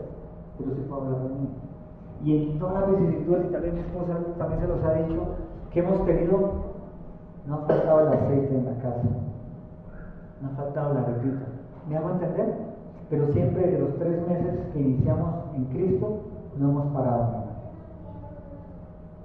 [0.58, 1.48] pero sí puedo hablar de mí.
[2.22, 5.22] Y en todas las vicisitudes, y también mi esposa también se los ha dicho,
[5.72, 6.72] que hemos tenido
[7.46, 9.02] no ha faltado el aceite en la casa.
[10.40, 11.46] No ha faltado la repita.
[11.88, 12.54] ¿Me hago entender?
[13.10, 16.20] Pero siempre de los tres meses que iniciamos en Cristo,
[16.58, 17.44] no hemos parado.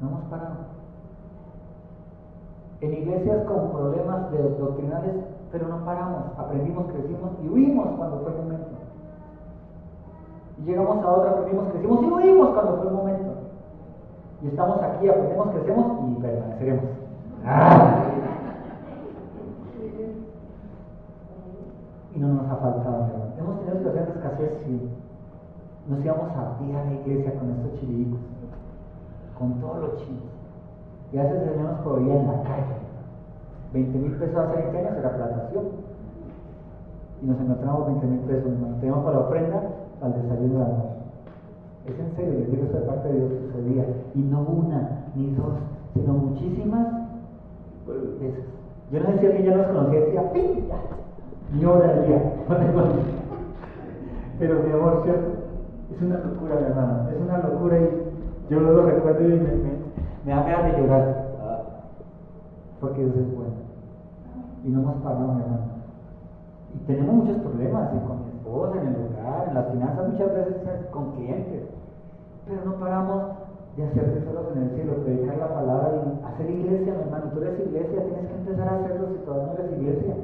[0.01, 0.55] No hemos parado.
[2.81, 5.15] En iglesias con problemas doctrinales,
[5.51, 6.23] pero no paramos.
[6.37, 8.76] Aprendimos, crecimos y huimos cuando fue el momento.
[10.59, 13.29] Y llegamos a otra, aprendimos, crecimos y huimos cuando fue el momento.
[14.41, 16.83] Y estamos aquí, aprendemos, crecemos y permaneceremos.
[17.45, 18.03] Ah.
[22.15, 24.89] Y no nos ha faltado, Hemos tenido situaciones de escasez y
[25.89, 28.19] nos íbamos a ir a la iglesia con estos chillicos.
[29.37, 30.23] cochinos.
[31.13, 32.77] Y a veces el Señor nos proveía en la calle.
[33.73, 35.65] 20 mil pesos hace 20 años era platación.
[37.21, 39.61] Y nos encontramos 20 mil pesos, nos Tenemos para ofrenda
[40.01, 40.97] al desayuno de noche.
[41.87, 43.85] Es en serio, les digo, esta parte de Dios sucedía.
[44.13, 45.55] Y no una, ni dos,
[45.93, 46.87] sino muchísimas
[48.19, 48.43] veces.
[48.91, 50.69] Yo no si alguien ya nos conocía y decía, ¡pin!
[51.53, 52.33] Ni hora al día.
[54.39, 55.31] Pero mi amor, ¿cierto?
[55.93, 57.09] Es una locura, mi hermano.
[57.09, 58.07] Es una locura y
[58.49, 59.37] yo lo recuerdo y me,
[60.25, 61.27] me, da ganas de llorar.
[62.79, 63.53] Porque Dios es bueno.
[64.63, 65.67] Y no hemos parado, mi hermano.
[66.75, 71.11] Y tenemos muchos problemas con mi en el hogar, en las finanzas, muchas veces con
[71.11, 71.63] clientes.
[72.47, 73.23] Pero no paramos
[73.75, 77.31] de hacer tesoros en el cielo, predicar la palabra y hacer iglesia, mi hermano.
[77.33, 80.15] Tú eres iglesia, tienes que empezar a hacerlo si todavía no eres iglesia.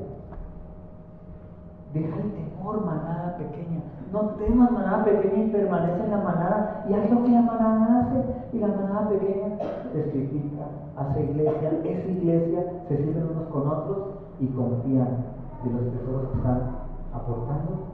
[1.93, 3.81] Deja el temor, manada pequeña.
[4.11, 7.99] No temas manada pequeña y permanece en la manada y haz lo que la manada
[7.99, 8.23] hace.
[8.53, 9.57] Y la manada pequeña
[9.91, 10.65] testifica,
[10.97, 13.97] hace iglesia, es iglesia, se sirven unos con otros
[14.39, 15.25] y confían
[15.63, 16.61] de los tesoros que están
[17.13, 17.92] aportando.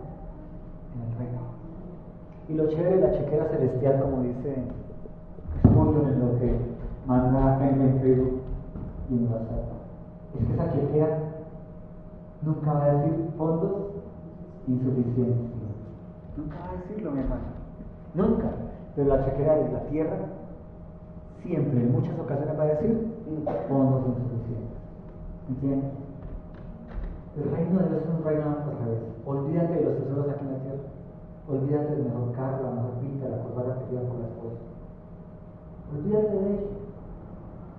[2.50, 4.56] Y lo chévere de la chequera celestial, como dice
[5.60, 6.58] Spurgeon en lo que
[7.06, 8.41] manda en Facebook
[9.10, 9.70] y en WhatsApp,
[10.34, 11.20] es que esa chequera
[12.41, 13.72] nunca va a decir fondos
[14.68, 15.45] insuficientes.
[16.38, 17.41] Nunca va a decirlo, mi hermano.
[18.16, 18.50] Nunca.
[18.95, 20.18] Pero la chequera de la tierra
[21.43, 23.14] siempre, en muchas ocasiones, va a decir
[23.68, 24.78] fondos insuficientes.
[25.50, 25.91] ¿Entiendes?
[27.38, 29.02] El reino de Dios es un reino al revés.
[29.26, 30.68] Olvídate de los tesoros aquí en la tierra.
[31.50, 34.62] Olvídate del mejor carro, la mejor pinta, la corbata que llevas con la esposa.
[35.97, 36.68] Olvídate de ello.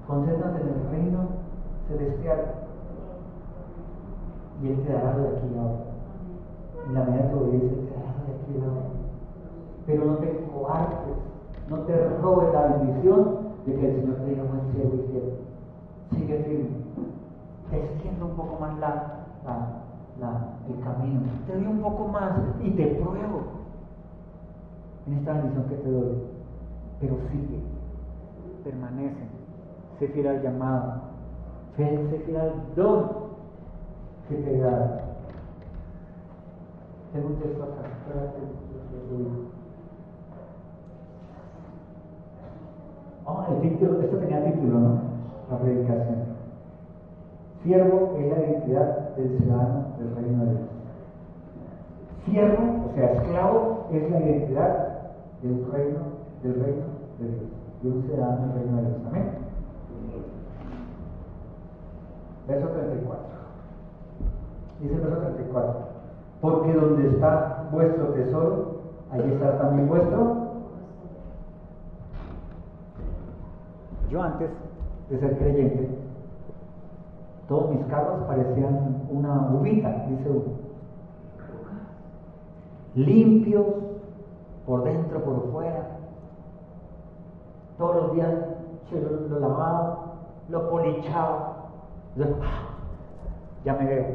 [0.08, 1.18] Concéntrate en el reino
[1.86, 2.40] celestial
[4.60, 5.78] y Él te dará lo de aquí y ahora.
[6.88, 8.90] En la medida que obedeces, Él te dará lo de aquí y ahora.
[9.86, 11.16] Pero no te coartes,
[11.68, 15.32] no te robes la bendición de que el Señor te diga buen ciego y fiel.
[16.10, 16.70] Sigue firme.
[17.70, 19.20] Te extiendo un poco más la,
[20.68, 21.20] el camino.
[21.46, 22.32] Te doy un poco más
[22.64, 23.59] y te pruebo
[25.10, 26.14] en esta bendición que te doy.
[27.00, 27.60] Pero sigue,
[28.62, 29.24] permanece,
[29.98, 30.92] sé fiel al llamado,
[31.76, 33.10] sé fiel al don
[34.28, 35.00] que te da.
[37.12, 38.38] Tengo un texto acá, espérate,
[43.24, 45.00] oh, el título, esto tenía título, ¿no?
[45.50, 46.30] La predicación.
[47.64, 50.68] Siervo es la identidad del ciudadano del reino de Dios.
[52.26, 54.99] Siervo, o sea, esclavo, es la identidad
[55.42, 56.00] del reino,
[56.42, 56.86] del reino
[57.18, 57.50] de Dios,
[57.82, 59.00] de un ciudadano del reino de Dios.
[59.08, 59.30] Amén.
[62.48, 63.24] Verso 34.
[64.80, 65.74] Dice el verso 34.
[66.40, 68.80] Porque donde está vuestro tesoro,
[69.10, 70.50] allí está también vuestro.
[74.10, 74.50] Yo antes
[75.08, 75.88] de ser creyente,
[77.48, 80.60] todos mis carros parecían una uvita, dice uno.
[82.94, 83.66] Limpios,
[84.70, 85.84] por dentro, por fuera.
[87.76, 88.32] Todos los días
[88.92, 89.98] lo, lo lavaba,
[90.48, 91.56] lo polichaba.
[93.64, 94.06] Ya me veo.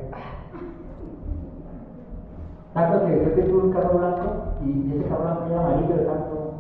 [2.74, 4.24] Tanto que yo tengo un carro blanco
[4.66, 6.54] y ese carro blanco es amarillo de tanto,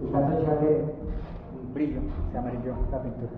[0.00, 0.84] de tanto echarle
[1.74, 2.00] brillo,
[2.32, 3.32] se amarilló la pintura.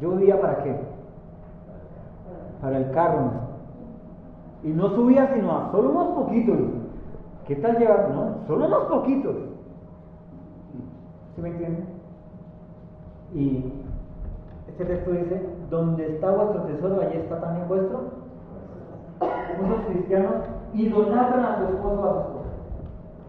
[0.00, 0.76] Yo vivía para qué?
[2.60, 3.30] Para el carro.
[4.64, 6.77] Y no subía sino a solo unos poquitos.
[7.48, 8.10] ¿Qué tal llevar?
[8.10, 9.34] No, solo unos poquitos.
[11.34, 11.86] ¿Sí me entienden?
[13.34, 13.72] Y
[14.68, 18.18] este texto dice, donde está vuestro tesoro, allí está también vuestro
[19.60, 20.32] muchos cristianos
[20.74, 22.48] idolatran a su esposo o a su esposa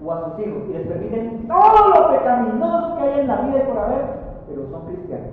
[0.03, 3.63] o a sus hijos y les permiten todo lo pecaminoso que hay en la vida
[3.63, 4.05] y por haber,
[4.47, 5.30] pero son cristianos.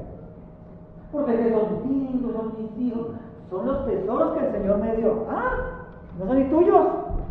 [1.12, 3.07] Porque son hijos, son mis hijos,
[3.51, 5.24] son los tesoros que el Señor me dio.
[5.30, 5.87] Ah,
[6.18, 6.87] no son ni tuyos,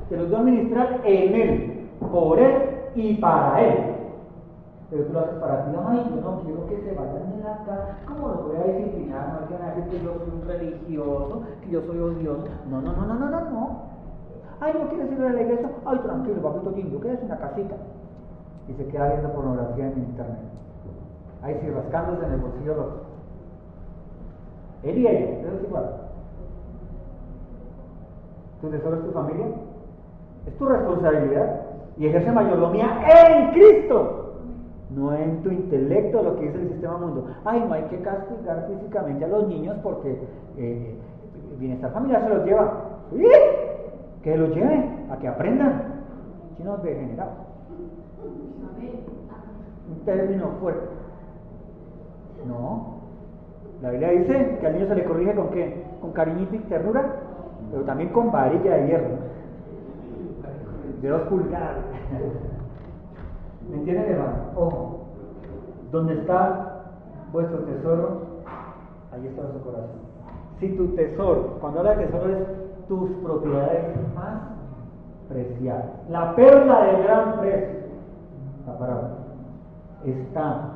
[0.10, 2.54] te los doy a administrar en Él, por Él
[2.96, 3.96] y para Él.
[4.90, 7.58] Pero tú lo haces para ti, ay, yo no quiero que se vayan de la
[7.66, 9.42] casa, ¿cómo lo voy a disciplinar?
[9.42, 12.48] No que decir que yo soy un religioso, que yo soy odioso.
[12.70, 13.96] No, no, no, no, no, no, no.
[14.60, 17.76] Ay, no quieres ir a la iglesia, ay, tranquilo, papito lindo, quédese en la casita.
[18.68, 20.40] Y se queda viendo pornografía en internet.
[21.42, 22.88] Ahí sí, rascándose en el bolsillo los.
[24.84, 25.90] Él y ella, eso es igual.
[28.62, 29.48] ¿Tu tesoro es tu familia?
[30.48, 31.62] Es tu responsabilidad.
[31.98, 34.26] Y ejerce mayordomía en Cristo
[34.96, 37.28] no en tu intelecto lo que dice el sistema mundo.
[37.44, 40.18] Ay, no hay que castigar físicamente a los niños porque
[40.58, 40.96] eh,
[41.52, 42.74] el bienestar familiar se los lleva.
[43.12, 43.28] ¿Sí?
[44.24, 45.84] Que los lleven a que aprendan.
[46.58, 47.34] Chinos degenerados.
[50.06, 50.88] término fuerte.
[52.48, 52.96] No.
[53.82, 55.84] La Biblia dice que al niño se le corrige con qué?
[56.00, 57.16] Con cariñito y ternura,
[57.72, 59.10] pero también con varilla de hierro.
[61.06, 61.86] De dos pulgadas.
[63.70, 64.38] ¿Me entienden, hermano?
[64.56, 65.06] Ojo.
[65.92, 66.82] ¿Dónde está
[67.32, 68.22] vuestro tesoro?
[69.14, 70.00] Ahí está su corazón.
[70.60, 74.42] Si tu tesoro, cuando habla de tesoro es tus propiedades más
[75.30, 77.80] preciadas, la perla de gran precio,
[78.66, 79.10] la palabra,
[80.06, 80.72] está.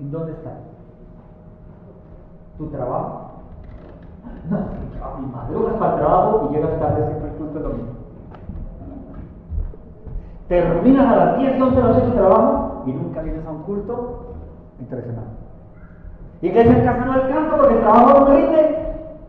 [0.00, 0.60] ¿En dónde está?
[2.56, 3.32] ¿Tu trabajo?
[4.48, 7.95] No, mi madrugas para el trabajo y llegas tarde siempre al culto el domingo.
[10.48, 13.62] Terminas a las 10, 11 de la noche tu trabajo y nunca vienes a un
[13.62, 14.34] culto
[14.78, 15.28] entre semana.
[16.40, 18.76] Y que en casa no alcanza porque el trabajo no rinde,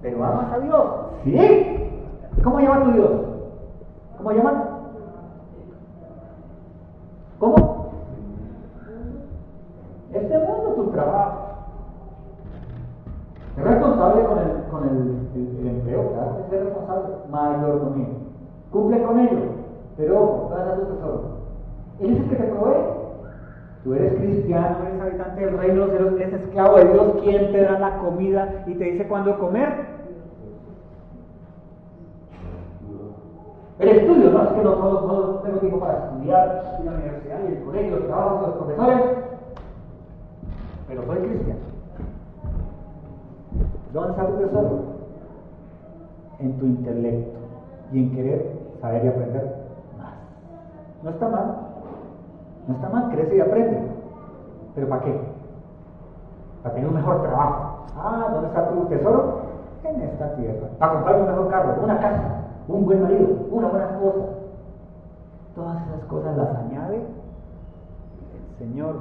[0.01, 0.84] pero amas a Dios.
[1.24, 1.89] ¿Sí?
[2.43, 3.11] ¿Cómo llama tu Dios?
[4.18, 4.63] ¿Cómo llaman?
[7.39, 7.91] ¿Cómo?
[10.13, 11.47] Este mundo tu trabajo.
[13.57, 17.15] Es responsable con el, con el, el, empleo, claro, es responsable.
[17.32, 18.07] Mayordomía.
[18.72, 19.57] Cumple con ello.
[19.98, 21.24] Pero ojo, ¿dónde está tu tesoro?
[22.00, 22.98] Él es el que te provee.
[23.84, 27.14] Tú eres cristiano, eres habitante del reino eres esclavo de Dios.
[27.24, 29.98] ¿Quién te da la comida y te dice cuándo comer?
[33.80, 37.54] El estudio, no es que no, no, tengo tiempo para estudiar en la universidad y
[37.54, 39.02] el colegio, los trabajos, los profesores,
[40.88, 41.60] pero soy cristiano.
[43.93, 44.80] ¿Dónde está tu tesoro?
[46.39, 47.39] En tu intelecto
[47.93, 49.57] y en querer saber y aprender.
[51.08, 51.55] No está mal,
[52.68, 53.82] no está mal, crece y aprende.
[54.76, 55.22] ¿Pero para qué?
[56.62, 57.86] Para tener un mejor trabajo.
[57.95, 59.39] Ah, ¿dónde está tu tesoro?
[59.86, 60.68] En esta tierra.
[60.78, 62.38] Para comprar un mejor carro, una casa
[62.68, 64.26] un buen marido, una buena esposa.
[65.55, 68.95] Todas esas cosas las añade el Señor.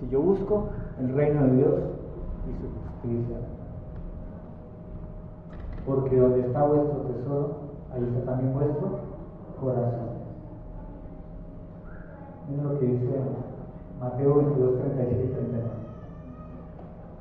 [0.00, 1.74] Si yo busco el reino de Dios
[2.48, 3.36] y su justicia,
[5.86, 7.56] porque donde está vuestro tesoro,
[7.92, 9.00] ahí está también vuestro
[9.60, 10.19] corazón.
[12.50, 13.06] Miren lo que dice
[14.00, 15.68] Mateo 22, 37 y 39.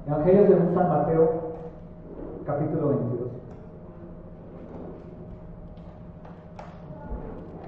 [0.07, 1.29] Evangelio según San Mateo,
[2.45, 3.19] capítulo 22.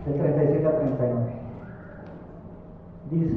[0.06, 1.32] del 37 a 39.
[3.12, 3.36] Dice,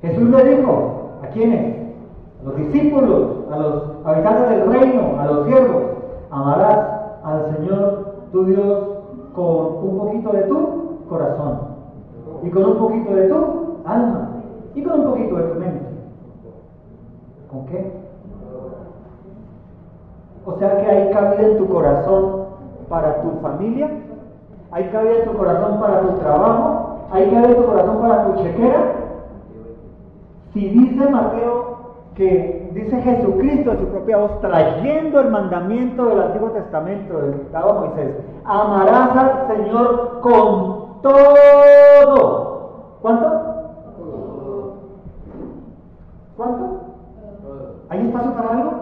[0.00, 1.92] Jesús le dijo, ¿a quiénes?
[2.40, 5.82] A los discípulos, a los habitantes del reino, a los siervos,
[6.30, 6.88] amarás
[7.22, 8.88] al Señor tu Dios
[9.34, 11.67] con un poquito de tu corazón
[12.48, 13.36] y con un poquito de tu
[13.84, 14.30] alma
[14.74, 15.86] y con un poquito de tu mente.
[17.50, 17.92] ¿Con qué?
[20.46, 22.46] O sea que hay cabida en tu corazón
[22.88, 23.90] para tu familia,
[24.70, 28.42] hay cabida en tu corazón para tu trabajo, hay cabida en tu corazón para tu
[28.42, 28.80] chequera.
[30.54, 31.76] Si dice Mateo
[32.14, 37.60] que dice Jesucristo en su propia voz, trayendo el mandamiento del Antiguo Testamento, del a
[37.60, 41.87] Moisés, amarás al Señor con todo.
[43.02, 43.70] ¿Cuánto?
[46.36, 46.80] ¿Cuánto?
[47.88, 48.72] ¿Hay espacio para algo?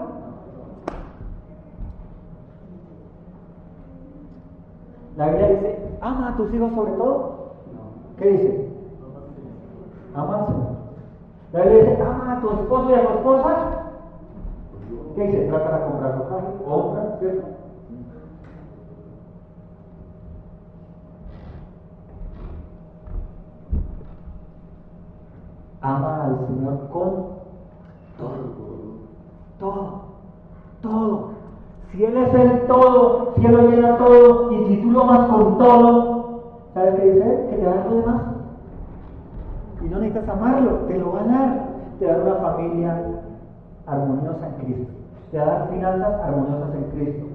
[5.17, 7.37] La Biblia dice, ama a tus hijos sobre todo.
[8.19, 8.69] ¿Qué dice?
[10.15, 10.67] Ama al Señor.
[11.53, 13.57] La Biblia dice, ama a tu esposo y a tu esposa.
[15.15, 15.49] ¿Qué dice?
[15.49, 15.99] Comprar su
[16.29, 17.56] carne, compra, ¿cierto?
[25.87, 27.11] Ama al Señor con
[28.19, 28.57] todo.
[29.61, 30.01] Todo.
[30.83, 31.29] Todo.
[31.93, 35.29] Si Él es el todo, si Él lo llena todo, y si tú lo amas
[35.29, 36.43] con todo,
[36.75, 37.47] ¿sabes qué dice?
[37.51, 38.23] Que te va a dar lo demás.
[39.81, 41.67] Y no necesitas amarlo, te lo va a dar.
[42.01, 43.03] Te va a dar una familia
[43.87, 44.93] armoniosa en Cristo.
[45.31, 47.27] Te va a dar finanzas armoniosas en Cristo.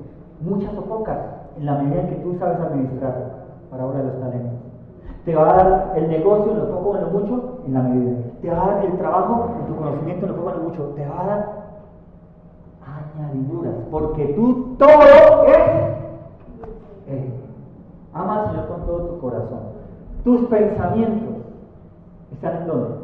[0.42, 1.18] Muchas o pocas,
[1.58, 4.60] en la medida en que tú sabes administrar para ahora los talentos.
[5.24, 7.82] Te va a dar el negocio en lo poco o en lo mucho, en la
[7.82, 8.18] medida.
[8.42, 10.70] Te va a dar el trabajo en tu conocimiento en lo poco o en lo
[10.70, 10.84] mucho.
[10.96, 11.62] Te va a dar
[13.16, 15.02] añadiduras, porque tú todo
[15.48, 15.62] es
[17.08, 17.34] Él.
[18.14, 19.60] Ama al Señor con todo tu corazón.
[20.24, 21.36] Tus pensamientos
[22.32, 22.96] están en dónde?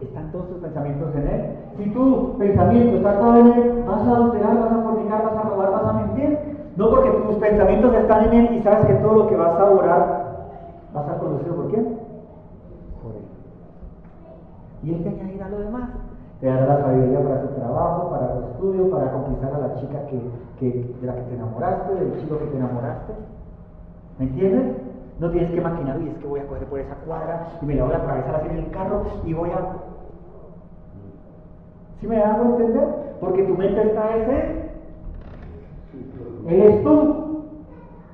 [0.00, 1.56] Están todos tus pensamientos en Él.
[1.76, 5.48] Si tu pensamiento está todo en Él, vas a adulterar, vas a fornicar, vas a
[5.48, 6.38] robar, vas a mentir.
[6.76, 9.64] No porque tus pensamientos están en Él y sabes que todo lo que vas a
[9.64, 10.24] orar
[10.92, 11.93] vas a conducido por quién?
[14.84, 15.90] Y Él te añadirá lo demás
[16.44, 20.06] te dará la sabiduría para tu trabajo, para tu estudio, para conquistar a la chica
[20.06, 20.70] que,
[21.00, 23.14] de la que te enamoraste, del chico que te enamoraste.
[24.18, 24.76] ¿Me entiendes?
[25.20, 27.76] No tienes que maquinar, y es que voy a coger por esa cuadra y me
[27.76, 29.76] la voy a atravesar así en el carro y voy a...
[32.00, 33.16] ¿Sí me hago entender?
[33.20, 34.70] Porque tu mente está ese.
[36.46, 37.44] Él es tú.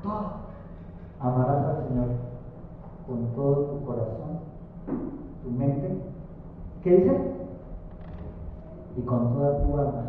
[0.05, 0.33] Todo.
[1.19, 2.07] Amarás al Señor
[3.09, 4.39] con todo tu corazón,
[5.43, 6.10] tu mente.
[6.83, 7.15] ¿Qué dice?
[8.97, 10.03] Y con toda tu alma.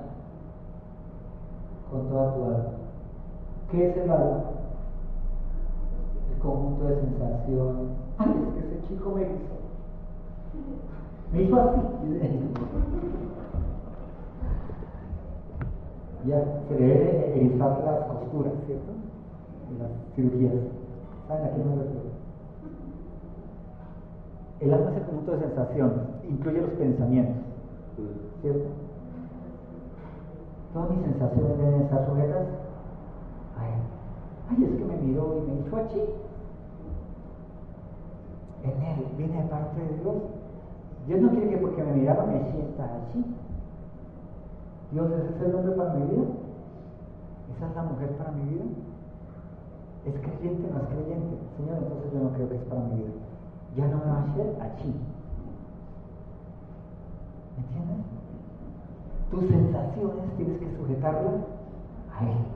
[1.91, 2.63] Con toda tu alma.
[3.71, 4.43] ¿Qué es el alma?
[6.33, 7.89] El conjunto de sensaciones.
[8.17, 9.61] Ay, es que ese chico me hizo.
[11.33, 11.79] Me hizo así.
[16.25, 18.91] Ya se debe erizar las costuras, ¿cierto?
[19.79, 20.53] Las cirugías.
[21.27, 22.10] ¿Saben a qué me refiero?
[24.61, 25.97] El alma es el conjunto de sensaciones,
[26.29, 27.43] incluye los pensamientos,
[28.41, 28.65] ¿cierto?
[30.73, 32.47] Todas mis sensaciones deben estar sujetas
[34.51, 36.01] Ay, es que me miró y me hizo así.
[38.63, 40.15] En él, viene de parte de Dios.
[41.07, 43.23] Dios no quiere que porque me miraba me sienta así.
[44.91, 46.23] Dios, ¿ese es el hombre para mi vida?
[47.55, 48.63] ¿Esa es la mujer para mi vida?
[50.05, 51.37] ¿Es creyente o no es creyente?
[51.57, 53.30] Señor, entonces yo no creo que es para mi vida.
[53.75, 54.93] Ya no va a hacer así.
[57.57, 58.05] ¿Me entiendes?
[59.31, 61.41] Tus sensaciones tienes que sujetarlas
[62.17, 62.51] a Él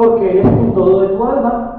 [0.00, 1.76] porque eres un todo de tu alma.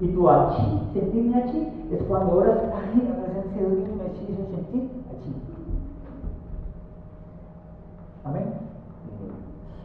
[0.00, 4.50] Y tu achí, sentirme achí, es cuando oras, ay, la presencia de Dios me hizo
[4.50, 5.34] sentir achí.
[8.24, 8.44] Amén.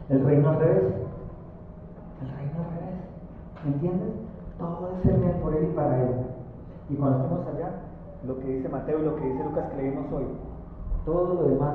[0.08, 0.94] El reino al revés.
[2.22, 2.98] El reino al revés.
[3.64, 4.08] ¿Me entiendes?
[4.58, 6.14] Todo es ser por Él y para Él.
[6.88, 7.70] Y cuando estemos allá,
[8.26, 10.24] lo que dice Mateo y lo que dice Lucas que leímos hoy,
[11.04, 11.74] todo lo demás,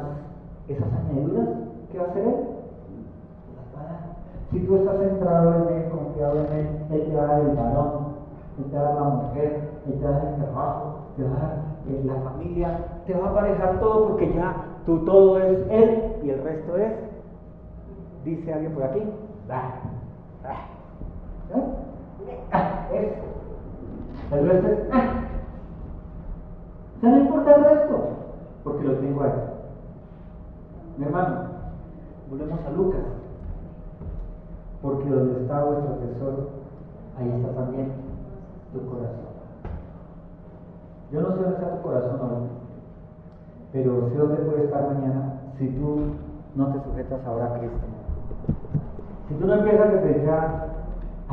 [0.68, 1.50] esas añadiduras,
[1.92, 2.36] ¿qué va a hacer Él?
[4.52, 7.56] Si tú estás centrado en Él, confiado en Él, Él te va a dar el
[7.56, 7.90] varón,
[8.60, 11.24] Él te va a dar la mujer, Él te va a dar el trabajo, te
[11.24, 11.58] va a dar
[11.90, 14.56] eh, la familia, te va a aparejar todo porque ya
[14.86, 16.94] tú todo es Él y el resto es,
[18.24, 19.02] dice alguien por aquí,
[19.50, 19.72] ah,
[20.46, 20.68] ah,
[22.52, 22.74] ah,
[24.34, 25.14] El resto es, ah.
[27.02, 28.08] O no importa el resto,
[28.64, 29.32] porque lo tengo ahí.
[30.98, 31.36] Mi hermano,
[32.30, 33.02] volvemos a Lucas
[34.84, 36.50] porque donde está vuestro tesoro,
[37.18, 37.94] ahí está también
[38.74, 39.32] tu corazón.
[41.10, 42.48] Yo no sé dónde está tu corazón hoy,
[43.72, 46.00] pero sé dónde puede estar mañana si tú
[46.56, 47.78] no te sujetas ahora a Cristo.
[49.30, 50.68] Si tú no empiezas desde ya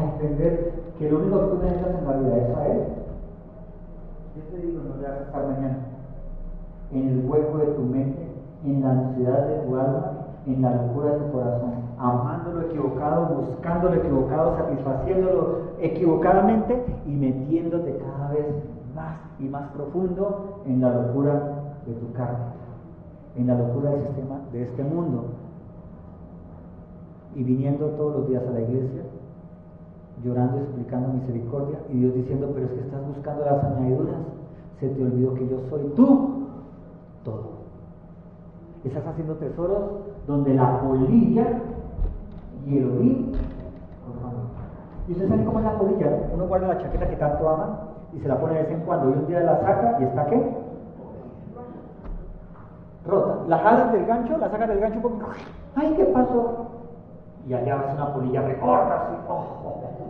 [0.01, 2.81] a entender que lo único que tú necesitas en la vida es a Él,
[4.37, 5.79] yo te digo, no le vas a estar mañana.
[6.93, 8.27] En el hueco de tu mente,
[8.65, 10.13] en la ansiedad de tu alma,
[10.47, 17.11] en la locura de tu corazón, amando lo equivocado, buscando lo equivocado, satisfaciéndolo equivocadamente y
[17.11, 18.47] metiéndote cada vez
[18.95, 21.33] más y más profundo en la locura
[21.87, 22.45] de tu carne,
[23.37, 25.25] en la locura del sistema de este mundo.
[27.35, 29.03] Y viniendo todos los días a la iglesia,
[30.25, 34.17] llorando y explicando misericordia, y Dios diciendo, pero es que estás buscando las añadiduras,
[34.79, 36.47] se te olvidó que yo soy tú
[37.25, 37.61] todo.
[38.85, 39.83] Estás haciendo tesoros
[40.27, 41.47] donde la polilla
[42.67, 43.33] y el orín
[45.09, 46.07] ¿Y ustedes saben cómo es la polilla?
[46.33, 47.81] Uno guarda la chaqueta que tanto ama
[48.13, 50.27] y se la pone de vez en cuando y un día la saca y está
[50.27, 50.57] qué?
[53.07, 53.39] Rota.
[53.49, 55.31] La jalas del gancho, la sacas del gancho un poco.
[55.75, 56.67] ¡Ay, qué pasó!
[57.49, 59.17] Y allá ves una polilla recorta así.
[59.29, 60.10] Oh, oh,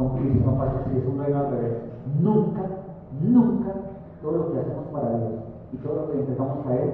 [0.00, 1.76] Con Cristo pasa así, es un reino al revés.
[2.22, 2.62] Nunca,
[3.20, 3.70] nunca
[4.22, 5.32] todo lo que hacemos para Dios
[5.74, 6.90] y todo lo que entregamos a Él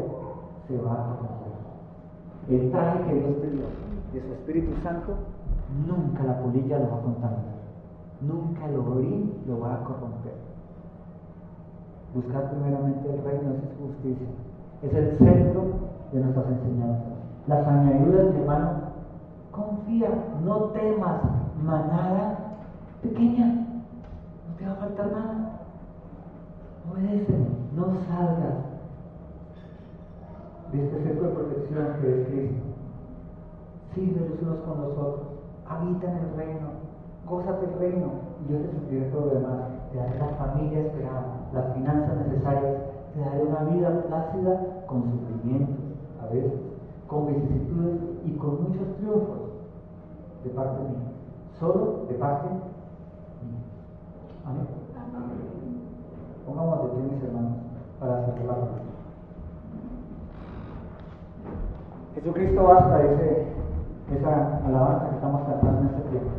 [0.67, 1.55] se va a conocer.
[2.51, 3.63] El traje que Dios te dio
[4.13, 5.15] de su Espíritu Santo,
[5.87, 7.55] nunca la polilla lo va a contaminar,
[8.23, 10.35] nunca el orín lo va a corromper.
[12.13, 14.27] Buscar primeramente el reino de su justicia.
[14.83, 15.63] Es el centro
[16.13, 17.13] de nuestras enseñanzas.
[17.47, 18.71] Las añadiduras, mi hermano,
[19.53, 20.09] confía,
[20.45, 21.21] no temas,
[21.63, 22.46] manada
[23.03, 23.47] pequeña,
[24.49, 25.61] no te va a faltar nada.
[26.91, 27.35] Obedece,
[27.75, 28.67] no salgas
[30.73, 32.63] de este centro de protección que es Cristo.
[33.95, 35.27] Sirve los unos con los otros,
[35.67, 36.69] habita en el reino,
[37.27, 38.07] gózate el reino
[38.45, 39.61] y yo te supliré todo lo demás.
[39.93, 42.77] Te daré la familia esperada, las finanzas necesarias,
[43.15, 45.77] te daré una vida plácida con sufrimientos,
[46.23, 46.53] a veces,
[47.07, 49.39] con vicisitudes y con muchos triunfos
[50.45, 51.13] de parte mía.
[51.59, 52.49] Solo de parte.
[54.47, 54.67] Amén.
[56.47, 57.59] Pongamos de pie, mis hermanos,
[57.99, 58.55] para hacer la
[62.15, 63.47] Jesucristo hasta ese,
[64.17, 66.31] esa alabanza que estamos cantando en este tiempo.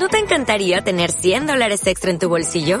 [0.00, 2.80] ¿No te encantaría tener 100 dólares extra en tu bolsillo?